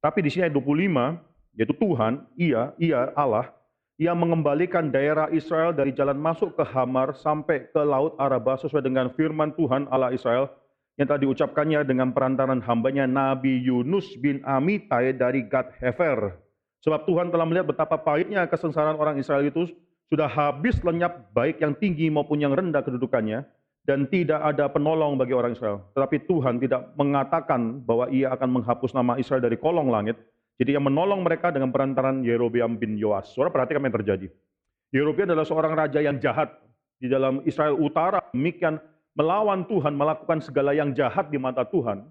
Tapi 0.00 0.24
di 0.24 0.30
sini 0.30 0.46
ayat 0.46 0.54
25, 0.54 1.56
yaitu 1.56 1.74
Tuhan, 1.74 2.12
ia, 2.36 2.72
ia 2.76 3.10
Allah, 3.16 3.50
ia 3.96 4.12
mengembalikan 4.12 4.92
daerah 4.92 5.32
Israel 5.32 5.72
dari 5.72 5.92
jalan 5.96 6.20
masuk 6.20 6.52
ke 6.52 6.64
Hamar 6.68 7.16
sampai 7.16 7.72
ke 7.72 7.80
Laut 7.80 8.12
Araba 8.20 8.60
sesuai 8.60 8.84
dengan 8.84 9.08
firman 9.16 9.56
Tuhan 9.56 9.88
Allah 9.88 10.12
Israel 10.12 10.52
yang 11.00 11.08
telah 11.08 11.20
diucapkannya 11.24 11.84
dengan 11.84 12.12
perantaran 12.12 12.60
hambanya 12.60 13.08
Nabi 13.08 13.60
Yunus 13.60 14.16
bin 14.20 14.44
Amitai 14.44 15.16
dari 15.16 15.44
Gad 15.48 15.72
Hefer. 15.80 16.36
Sebab 16.84 17.08
Tuhan 17.08 17.32
telah 17.32 17.48
melihat 17.48 17.72
betapa 17.72 17.96
pahitnya 18.00 18.44
kesengsaraan 18.48 19.00
orang 19.00 19.16
Israel 19.16 19.48
itu 19.48 19.68
sudah 20.12 20.28
habis 20.28 20.78
lenyap 20.84 21.32
baik 21.34 21.60
yang 21.60 21.72
tinggi 21.76 22.12
maupun 22.12 22.38
yang 22.38 22.52
rendah 22.54 22.84
kedudukannya 22.84 23.42
dan 23.86 24.10
tidak 24.10 24.42
ada 24.42 24.66
penolong 24.66 25.14
bagi 25.14 25.30
orang 25.30 25.54
Israel. 25.54 25.86
Tetapi 25.94 26.26
Tuhan 26.26 26.58
tidak 26.58 26.92
mengatakan 26.98 27.78
bahwa 27.86 28.10
ia 28.10 28.34
akan 28.34 28.60
menghapus 28.60 28.90
nama 28.90 29.14
Israel 29.14 29.38
dari 29.38 29.54
kolong 29.54 29.88
langit, 29.88 30.18
jadi 30.58 30.76
yang 30.76 30.90
menolong 30.90 31.22
mereka 31.22 31.54
dengan 31.54 31.70
perantaran 31.70 32.26
Yerobeam 32.26 32.74
bin 32.74 32.98
Yoas. 32.98 33.30
Saudara 33.30 33.54
perhatikan 33.54 33.86
apa 33.86 33.88
yang 33.88 33.96
terjadi. 34.02 34.26
Yerobeam 34.90 35.30
adalah 35.30 35.46
seorang 35.46 35.72
raja 35.78 36.02
yang 36.02 36.18
jahat 36.18 36.50
di 36.98 37.06
dalam 37.06 37.46
Israel 37.46 37.78
Utara. 37.78 38.18
Demikian 38.34 38.82
melawan 39.14 39.62
Tuhan, 39.70 39.94
melakukan 39.94 40.42
segala 40.42 40.74
yang 40.74 40.90
jahat 40.90 41.30
di 41.30 41.38
mata 41.38 41.62
Tuhan. 41.62 42.02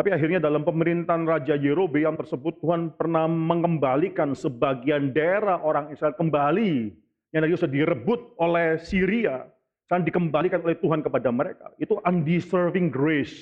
Tapi 0.00 0.16
akhirnya 0.16 0.40
dalam 0.40 0.64
pemerintahan 0.64 1.28
Raja 1.28 1.60
Yerobeam 1.60 2.16
tersebut 2.16 2.56
Tuhan 2.64 2.96
pernah 2.96 3.28
mengembalikan 3.28 4.32
sebagian 4.32 5.12
daerah 5.12 5.60
orang 5.60 5.92
Israel 5.92 6.16
kembali 6.16 6.94
yang 7.36 7.44
tadi 7.44 7.52
sudah 7.52 7.74
direbut 7.74 8.20
oleh 8.40 8.80
Syria 8.80 9.44
dan 9.90 10.06
dikembalikan 10.06 10.62
oleh 10.62 10.78
Tuhan 10.78 11.02
kepada 11.02 11.34
mereka. 11.34 11.74
Itu 11.82 11.98
undeserving 12.06 12.94
grace. 12.94 13.34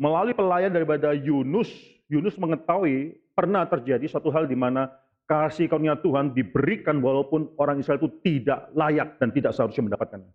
Melalui 0.00 0.32
pelayan 0.32 0.72
daripada 0.72 1.12
Yunus, 1.12 1.68
Yunus 2.08 2.40
mengetahui 2.40 3.20
pernah 3.36 3.68
terjadi 3.68 4.08
satu 4.08 4.32
hal 4.32 4.48
di 4.48 4.56
mana 4.56 4.88
kasih 5.28 5.68
karunia 5.68 6.00
Tuhan 6.00 6.32
diberikan 6.32 7.04
walaupun 7.04 7.52
orang 7.60 7.84
Israel 7.84 8.00
itu 8.00 8.08
tidak 8.24 8.72
layak 8.72 9.20
dan 9.20 9.28
tidak 9.28 9.52
seharusnya 9.52 9.92
mendapatkannya. 9.92 10.32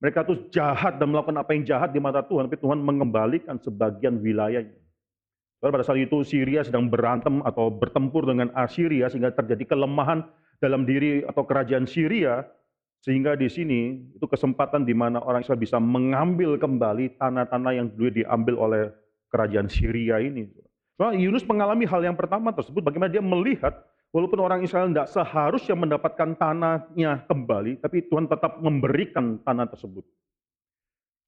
Mereka 0.00 0.18
itu 0.24 0.34
jahat 0.56 0.96
dan 0.96 1.12
melakukan 1.12 1.36
apa 1.44 1.50
yang 1.52 1.64
jahat 1.68 1.92
di 1.92 2.00
mata 2.00 2.24
Tuhan, 2.24 2.48
tapi 2.48 2.56
Tuhan 2.56 2.80
mengembalikan 2.80 3.60
sebagian 3.60 4.16
wilayahnya. 4.24 4.80
Pada 5.60 5.80
saat 5.80 5.96
itu 5.96 6.20
Syria 6.24 6.60
sedang 6.60 6.92
berantem 6.92 7.40
atau 7.40 7.72
bertempur 7.72 8.28
dengan 8.28 8.52
Assyria 8.52 9.08
sehingga 9.08 9.32
terjadi 9.32 9.64
kelemahan 9.76 10.24
dalam 10.60 10.84
diri 10.84 11.24
atau 11.24 11.40
kerajaan 11.48 11.88
Syria 11.88 12.44
sehingga 13.04 13.36
di 13.36 13.52
sini 13.52 14.00
itu 14.16 14.24
kesempatan 14.24 14.88
di 14.88 14.96
mana 14.96 15.20
orang 15.20 15.44
Israel 15.44 15.60
bisa 15.60 15.76
mengambil 15.76 16.56
kembali 16.56 17.20
tanah-tanah 17.20 17.72
yang 17.76 17.92
dulu 17.92 18.08
diambil 18.08 18.54
oleh 18.56 18.82
kerajaan 19.28 19.68
Syria 19.68 20.24
ini. 20.24 20.48
Soalnya 20.96 21.20
Yunus 21.20 21.44
mengalami 21.44 21.84
hal 21.84 22.00
yang 22.00 22.16
pertama 22.16 22.48
tersebut, 22.56 22.80
bagaimana 22.80 23.12
dia 23.12 23.20
melihat 23.20 23.76
walaupun 24.08 24.40
orang 24.40 24.64
Israel 24.64 24.88
tidak 24.88 25.12
seharusnya 25.12 25.76
mendapatkan 25.76 26.32
tanahnya 26.32 27.28
kembali, 27.28 27.84
tapi 27.84 28.08
Tuhan 28.08 28.24
tetap 28.24 28.64
memberikan 28.64 29.36
tanah 29.44 29.68
tersebut. 29.68 30.06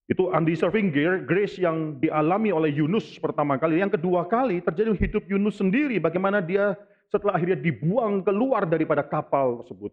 Itu 0.09 0.33
undeserving 0.33 0.97
grace 1.29 1.61
yang 1.61 2.01
dialami 2.01 2.57
oleh 2.57 2.73
Yunus 2.73 3.21
pertama 3.21 3.61
kali. 3.61 3.85
Yang 3.85 4.01
kedua 4.01 4.25
kali 4.25 4.65
terjadi 4.65 4.97
hidup 4.97 5.29
Yunus 5.29 5.61
sendiri, 5.61 6.01
bagaimana 6.01 6.41
dia 6.41 6.73
setelah 7.13 7.37
akhirnya 7.37 7.61
dibuang 7.61 8.25
keluar 8.25 8.65
daripada 8.65 9.05
kapal 9.05 9.61
tersebut. 9.61 9.93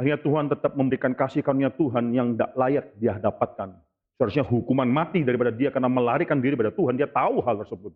Akhirnya 0.00 0.16
Tuhan 0.24 0.48
tetap 0.48 0.72
memberikan 0.80 1.12
kasih 1.12 1.44
karunia 1.44 1.68
Tuhan 1.68 2.08
yang 2.16 2.32
tidak 2.32 2.56
layak 2.56 2.86
dia 2.96 3.20
dapatkan. 3.20 3.68
Seharusnya 4.16 4.48
hukuman 4.48 4.88
mati 4.88 5.20
daripada 5.20 5.52
dia 5.52 5.68
karena 5.68 5.92
melarikan 5.92 6.40
diri 6.40 6.56
pada 6.56 6.72
Tuhan. 6.72 6.96
Dia 6.96 7.04
tahu 7.04 7.44
hal 7.44 7.60
tersebut. 7.60 7.92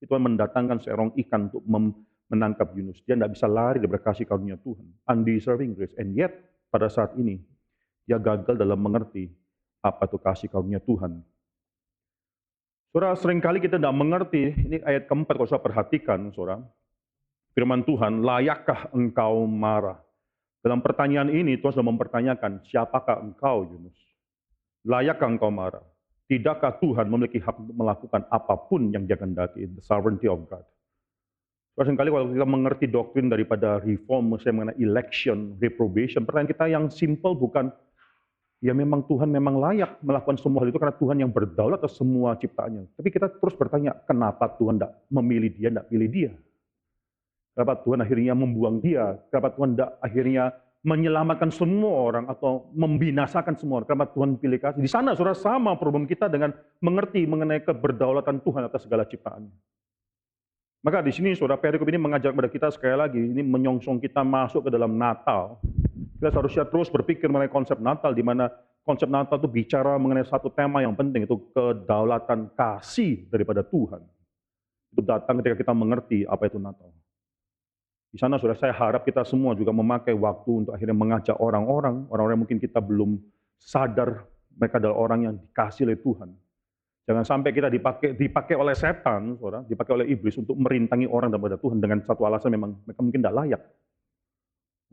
Tuhan 0.00 0.24
mendatangkan 0.32 0.80
seorang 0.80 1.12
ikan 1.20 1.52
untuk 1.52 1.60
menangkap 2.32 2.72
Yunus. 2.72 3.04
Dia 3.04 3.20
tidak 3.20 3.36
bisa 3.36 3.44
lari 3.52 3.84
dari 3.84 3.92
kasih 4.00 4.24
karunia 4.24 4.56
Tuhan. 4.64 4.80
Undeserving 5.04 5.76
grace. 5.76 5.92
And 6.00 6.16
yet, 6.16 6.32
pada 6.72 6.88
saat 6.88 7.12
ini, 7.20 7.36
dia 8.08 8.16
gagal 8.16 8.56
dalam 8.56 8.80
mengerti 8.80 9.28
apa 9.84 10.08
itu 10.08 10.16
kasih 10.16 10.48
karunia 10.48 10.80
Tuhan. 10.80 11.20
Saudara, 12.96 13.12
sering 13.12 13.44
kali 13.44 13.60
kita 13.60 13.76
tidak 13.76 13.92
mengerti, 13.92 14.56
ini 14.56 14.80
ayat 14.88 15.04
keempat 15.04 15.36
kalau 15.36 15.48
saya 15.48 15.60
perhatikan, 15.60 16.32
saudara. 16.32 16.64
Firman 17.52 17.84
Tuhan, 17.84 18.24
layakkah 18.24 18.88
engkau 18.96 19.44
marah? 19.44 20.00
Dalam 20.62 20.78
pertanyaan 20.78 21.26
ini, 21.26 21.58
Tuhan 21.58 21.74
sudah 21.74 21.90
mempertanyakan, 21.90 22.62
siapakah 22.62 23.18
engkau, 23.18 23.66
Yunus? 23.66 23.98
Layakkah 24.86 25.26
engkau 25.26 25.50
marah? 25.50 25.82
Tidakkah 26.30 26.78
Tuhan 26.78 27.10
memiliki 27.10 27.42
hak 27.42 27.58
untuk 27.58 27.76
melakukan 27.76 28.22
apa 28.30 28.54
pun 28.70 28.94
yang 28.94 29.02
dia 29.04 29.18
kehendaki? 29.18 29.66
The 29.66 29.82
sovereignty 29.82 30.30
of 30.30 30.46
God. 30.46 30.62
Seringkali 31.74 32.08
kalau 32.14 32.26
kita 32.30 32.46
mengerti 32.46 32.86
doktrin 32.86 33.26
daripada 33.26 33.82
reform, 33.82 34.38
misalnya 34.38 34.70
mengenai 34.70 34.78
election, 34.78 35.58
reprobation, 35.58 36.22
pertanyaan 36.22 36.50
kita 36.54 36.64
yang 36.70 36.84
simple 36.92 37.34
bukan, 37.34 37.74
ya 38.62 38.70
memang 38.70 39.02
Tuhan 39.08 39.26
memang 39.32 39.58
layak 39.58 39.98
melakukan 40.04 40.38
semua 40.38 40.62
hal 40.62 40.70
itu 40.70 40.78
karena 40.78 40.94
Tuhan 40.94 41.16
yang 41.26 41.32
berdaulat 41.34 41.82
atas 41.82 41.98
semua 41.98 42.38
ciptaannya. 42.38 42.92
Tapi 42.94 43.08
kita 43.10 43.26
terus 43.34 43.58
bertanya, 43.58 43.98
kenapa 44.06 44.52
Tuhan 44.60 44.78
tidak 44.78 44.92
memilih 45.10 45.50
dia, 45.50 45.68
tidak 45.74 45.90
pilih 45.90 46.08
dia? 46.12 46.32
Kenapa 47.52 47.84
Tuhan 47.84 48.00
akhirnya 48.00 48.32
membuang 48.32 48.80
dia? 48.80 49.20
Kenapa 49.28 49.52
Tuhan 49.52 49.76
tidak 49.76 49.90
akhirnya 50.00 50.44
menyelamatkan 50.82 51.54
semua 51.54 51.94
orang 52.10 52.26
atau 52.26 52.66
membinasakan 52.74 53.54
semua 53.54 53.82
orang 53.82 53.88
karena 53.94 54.06
Tuhan 54.10 54.30
pilih 54.34 54.58
kasih. 54.58 54.82
Di 54.82 54.90
sana 54.90 55.14
saudara 55.14 55.38
sama 55.38 55.78
problem 55.78 56.10
kita 56.10 56.26
dengan 56.26 56.50
mengerti 56.82 57.22
mengenai 57.22 57.62
keberdaulatan 57.62 58.42
Tuhan 58.42 58.66
atas 58.66 58.82
segala 58.82 59.06
ciptaannya. 59.06 59.54
Maka 60.82 60.98
di 60.98 61.14
sini 61.14 61.38
saudara 61.38 61.62
perikop 61.62 61.86
ini 61.86 62.02
mengajar 62.02 62.34
kepada 62.34 62.50
kita 62.50 62.68
sekali 62.74 62.98
lagi 62.98 63.22
ini 63.22 63.46
menyongsong 63.46 64.02
kita 64.02 64.26
masuk 64.26 64.66
ke 64.66 64.70
dalam 64.74 64.98
Natal. 64.98 65.62
Kita 66.18 66.34
seharusnya 66.34 66.66
terus 66.66 66.90
berpikir 66.90 67.30
mengenai 67.30 67.54
konsep 67.54 67.78
Natal 67.78 68.10
di 68.10 68.26
mana 68.26 68.50
konsep 68.82 69.06
Natal 69.06 69.38
itu 69.38 69.46
bicara 69.46 69.94
mengenai 69.94 70.26
satu 70.26 70.50
tema 70.50 70.82
yang 70.82 70.98
penting 70.98 71.30
itu 71.30 71.38
kedaulatan 71.54 72.50
kasih 72.58 73.30
daripada 73.30 73.62
Tuhan. 73.62 74.02
Itu 74.90 75.06
datang 75.06 75.38
ketika 75.38 75.62
kita 75.62 75.72
mengerti 75.72 76.26
apa 76.26 76.50
itu 76.50 76.58
Natal. 76.58 76.90
Di 78.12 78.20
sana 78.20 78.36
sudah 78.36 78.52
saya 78.52 78.76
harap 78.76 79.08
kita 79.08 79.24
semua 79.24 79.56
juga 79.56 79.72
memakai 79.72 80.12
waktu 80.12 80.50
untuk 80.52 80.72
akhirnya 80.76 80.92
mengajak 80.92 81.36
orang-orang, 81.40 82.04
orang-orang 82.12 82.44
mungkin 82.44 82.60
kita 82.60 82.76
belum 82.76 83.16
sadar 83.56 84.28
mereka 84.52 84.76
adalah 84.76 84.96
orang 85.00 85.20
yang 85.24 85.34
dikasih 85.40 85.88
oleh 85.88 85.96
Tuhan. 85.96 86.28
Jangan 87.08 87.24
sampai 87.24 87.50
kita 87.56 87.72
dipakai 87.72 88.12
dipakai 88.14 88.54
oleh 88.54 88.76
setan, 88.76 89.40
saudara, 89.40 89.64
dipakai 89.64 89.92
oleh 89.96 90.06
iblis 90.12 90.36
untuk 90.36 90.54
merintangi 90.60 91.08
orang 91.08 91.32
daripada 91.32 91.56
Tuhan 91.56 91.80
dengan 91.80 92.04
satu 92.04 92.22
alasan 92.28 92.52
memang 92.52 92.84
mereka 92.84 93.00
mungkin 93.00 93.20
tidak 93.24 93.36
layak 93.42 93.62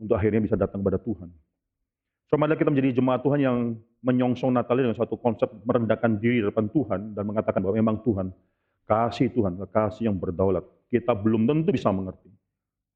untuk 0.00 0.16
akhirnya 0.16 0.40
bisa 0.40 0.56
datang 0.56 0.80
kepada 0.80 0.98
Tuhan. 0.98 1.28
So, 2.32 2.38
kita 2.38 2.70
menjadi 2.70 3.02
jemaat 3.02 3.20
Tuhan 3.26 3.40
yang 3.42 3.56
menyongsong 4.06 4.54
Natal 4.54 4.78
dengan 4.78 4.94
satu 4.94 5.18
konsep 5.18 5.50
merendahkan 5.66 6.16
diri 6.22 6.40
di 6.40 6.46
depan 6.46 6.70
Tuhan 6.72 7.12
dan 7.12 7.26
mengatakan 7.26 7.58
bahwa 7.58 7.74
memang 7.74 8.00
Tuhan, 8.06 8.30
kasih 8.86 9.34
Tuhan, 9.34 9.58
kasih 9.68 10.08
yang 10.08 10.16
berdaulat. 10.16 10.62
Kita 10.88 11.10
belum 11.12 11.44
tentu 11.50 11.74
bisa 11.74 11.90
mengerti. 11.90 12.30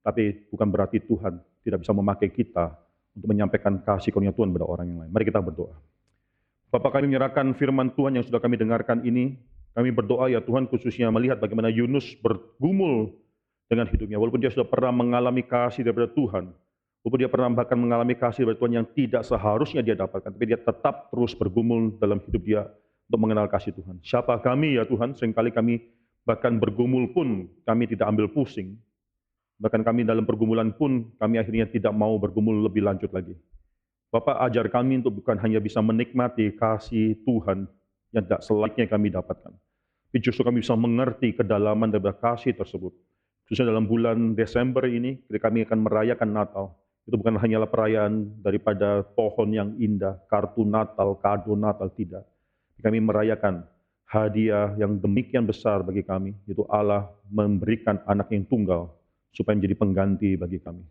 Tapi 0.04 0.52
bukan 0.52 0.68
berarti 0.68 1.00
Tuhan 1.00 1.40
tidak 1.64 1.80
bisa 1.80 1.96
memakai 1.96 2.28
kita 2.28 2.76
untuk 3.16 3.28
menyampaikan 3.32 3.80
kasih 3.80 4.12
karunia 4.12 4.36
Tuhan 4.36 4.52
kepada 4.52 4.68
orang 4.68 4.86
yang 4.92 4.98
lain. 5.00 5.10
Mari 5.10 5.24
kita 5.24 5.40
berdoa. 5.40 5.72
Bapak 6.68 6.98
kami 6.98 7.08
menyerahkan 7.08 7.56
firman 7.56 7.88
Tuhan 7.96 8.20
yang 8.20 8.24
sudah 8.26 8.42
kami 8.42 8.60
dengarkan 8.60 9.00
ini. 9.06 9.40
Kami 9.72 9.90
berdoa 9.90 10.30
ya 10.30 10.38
Tuhan 10.44 10.70
khususnya 10.70 11.10
melihat 11.10 11.40
bagaimana 11.40 11.72
Yunus 11.72 12.14
bergumul 12.20 13.16
dengan 13.66 13.88
hidupnya. 13.88 14.20
Walaupun 14.20 14.44
dia 14.44 14.52
sudah 14.52 14.68
pernah 14.68 14.92
mengalami 14.92 15.42
kasih 15.42 15.88
daripada 15.88 16.12
Tuhan. 16.12 16.52
Walaupun 17.02 17.18
dia 17.18 17.30
pernah 17.32 17.48
bahkan 17.54 17.78
mengalami 17.80 18.14
kasih 18.14 18.44
daripada 18.44 18.58
Tuhan 18.60 18.72
yang 18.76 18.86
tidak 18.92 19.22
seharusnya 19.24 19.80
dia 19.80 19.96
dapatkan. 19.96 20.30
Tapi 20.30 20.44
dia 20.46 20.58
tetap 20.60 21.08
terus 21.10 21.32
bergumul 21.32 21.96
dalam 21.96 22.20
hidup 22.22 22.42
dia 22.44 22.68
untuk 23.08 23.20
mengenal 23.24 23.46
kasih 23.48 23.72
Tuhan. 23.72 23.98
Siapa 24.04 24.36
kami 24.42 24.76
ya 24.78 24.84
Tuhan? 24.84 25.16
Seringkali 25.16 25.50
kami 25.50 25.80
bahkan 26.26 26.56
bergumul 26.58 27.10
pun 27.14 27.48
kami 27.64 27.88
tidak 27.88 28.10
ambil 28.10 28.26
pusing. 28.30 28.78
Bahkan 29.58 29.86
kami 29.86 30.02
dalam 30.02 30.26
pergumulan 30.26 30.74
pun 30.74 31.14
kami 31.14 31.38
akhirnya 31.38 31.70
tidak 31.70 31.94
mau 31.94 32.18
bergumul 32.18 32.66
lebih 32.66 32.82
lanjut 32.82 33.10
lagi. 33.14 33.38
Bapak 34.10 34.46
ajar 34.46 34.66
kami 34.70 35.02
untuk 35.02 35.22
bukan 35.22 35.38
hanya 35.42 35.58
bisa 35.58 35.82
menikmati 35.82 36.54
kasih 36.54 37.18
Tuhan 37.26 37.66
yang 38.14 38.22
tidak 38.26 38.42
selayaknya 38.46 38.86
kami 38.86 39.10
dapatkan. 39.10 39.50
Tapi 39.50 40.18
justru 40.22 40.46
kami 40.46 40.62
bisa 40.62 40.78
mengerti 40.78 41.34
kedalaman 41.34 41.90
dari 41.90 42.06
kasih 42.14 42.54
tersebut. 42.54 42.94
khususnya 43.44 43.76
dalam 43.76 43.84
bulan 43.84 44.32
Desember 44.32 44.88
ini, 44.88 45.20
ketika 45.28 45.52
kami 45.52 45.68
akan 45.68 45.78
merayakan 45.84 46.30
Natal. 46.32 46.66
Itu 47.04 47.20
bukan 47.20 47.36
hanyalah 47.36 47.68
perayaan 47.68 48.40
daripada 48.40 49.04
pohon 49.04 49.52
yang 49.52 49.76
indah, 49.76 50.16
kartu 50.32 50.64
Natal, 50.64 51.12
kado 51.20 51.52
Natal, 51.52 51.92
tidak. 51.92 52.24
Kami 52.80 53.04
merayakan 53.04 53.68
hadiah 54.08 54.72
yang 54.80 54.96
demikian 54.96 55.44
besar 55.44 55.84
bagi 55.84 56.00
kami, 56.00 56.32
yaitu 56.48 56.64
Allah 56.72 57.12
memberikan 57.28 58.00
anak 58.08 58.32
yang 58.32 58.48
tunggal 58.48 58.96
supaya 59.34 59.58
menjadi 59.58 59.74
pengganti 59.74 60.38
bagi 60.38 60.62
kami. 60.62 60.86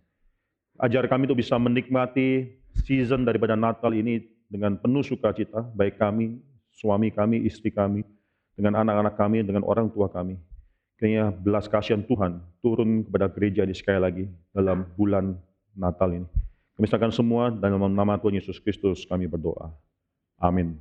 Ajar 0.84 1.08
kami 1.08 1.32
untuk 1.32 1.39
bisa 1.39 1.56
menikmati 1.56 2.60
season 2.84 3.24
daripada 3.24 3.56
Natal 3.56 3.96
ini 3.96 4.20
dengan 4.52 4.76
penuh 4.76 5.02
sukacita, 5.02 5.64
baik 5.74 5.96
kami, 5.98 6.38
suami 6.76 7.10
kami, 7.10 7.48
istri 7.48 7.72
kami, 7.72 8.04
dengan 8.54 8.84
anak-anak 8.84 9.16
kami, 9.16 9.41
dengan 9.41 9.64
orang 9.64 9.88
tua 9.89 10.12
kami. 10.12 10.38
Kayaknya 11.00 11.26
belas 11.34 11.66
kasihan 11.66 12.06
Tuhan 12.06 12.44
turun 12.62 13.08
kepada 13.08 13.32
gereja 13.32 13.66
ini 13.66 13.74
sekali 13.74 14.00
lagi 14.00 14.26
dalam 14.54 14.86
bulan 14.94 15.34
Natal 15.74 16.14
ini. 16.14 16.28
Kami 16.78 16.86
serahkan 16.89 17.14
semua 17.14 17.50
dalam 17.54 17.82
nama 17.94 18.18
Tuhan 18.18 18.38
Yesus 18.38 18.62
Kristus 18.62 19.06
kami 19.06 19.30
berdoa. 19.30 19.74
Amin. 20.41 20.78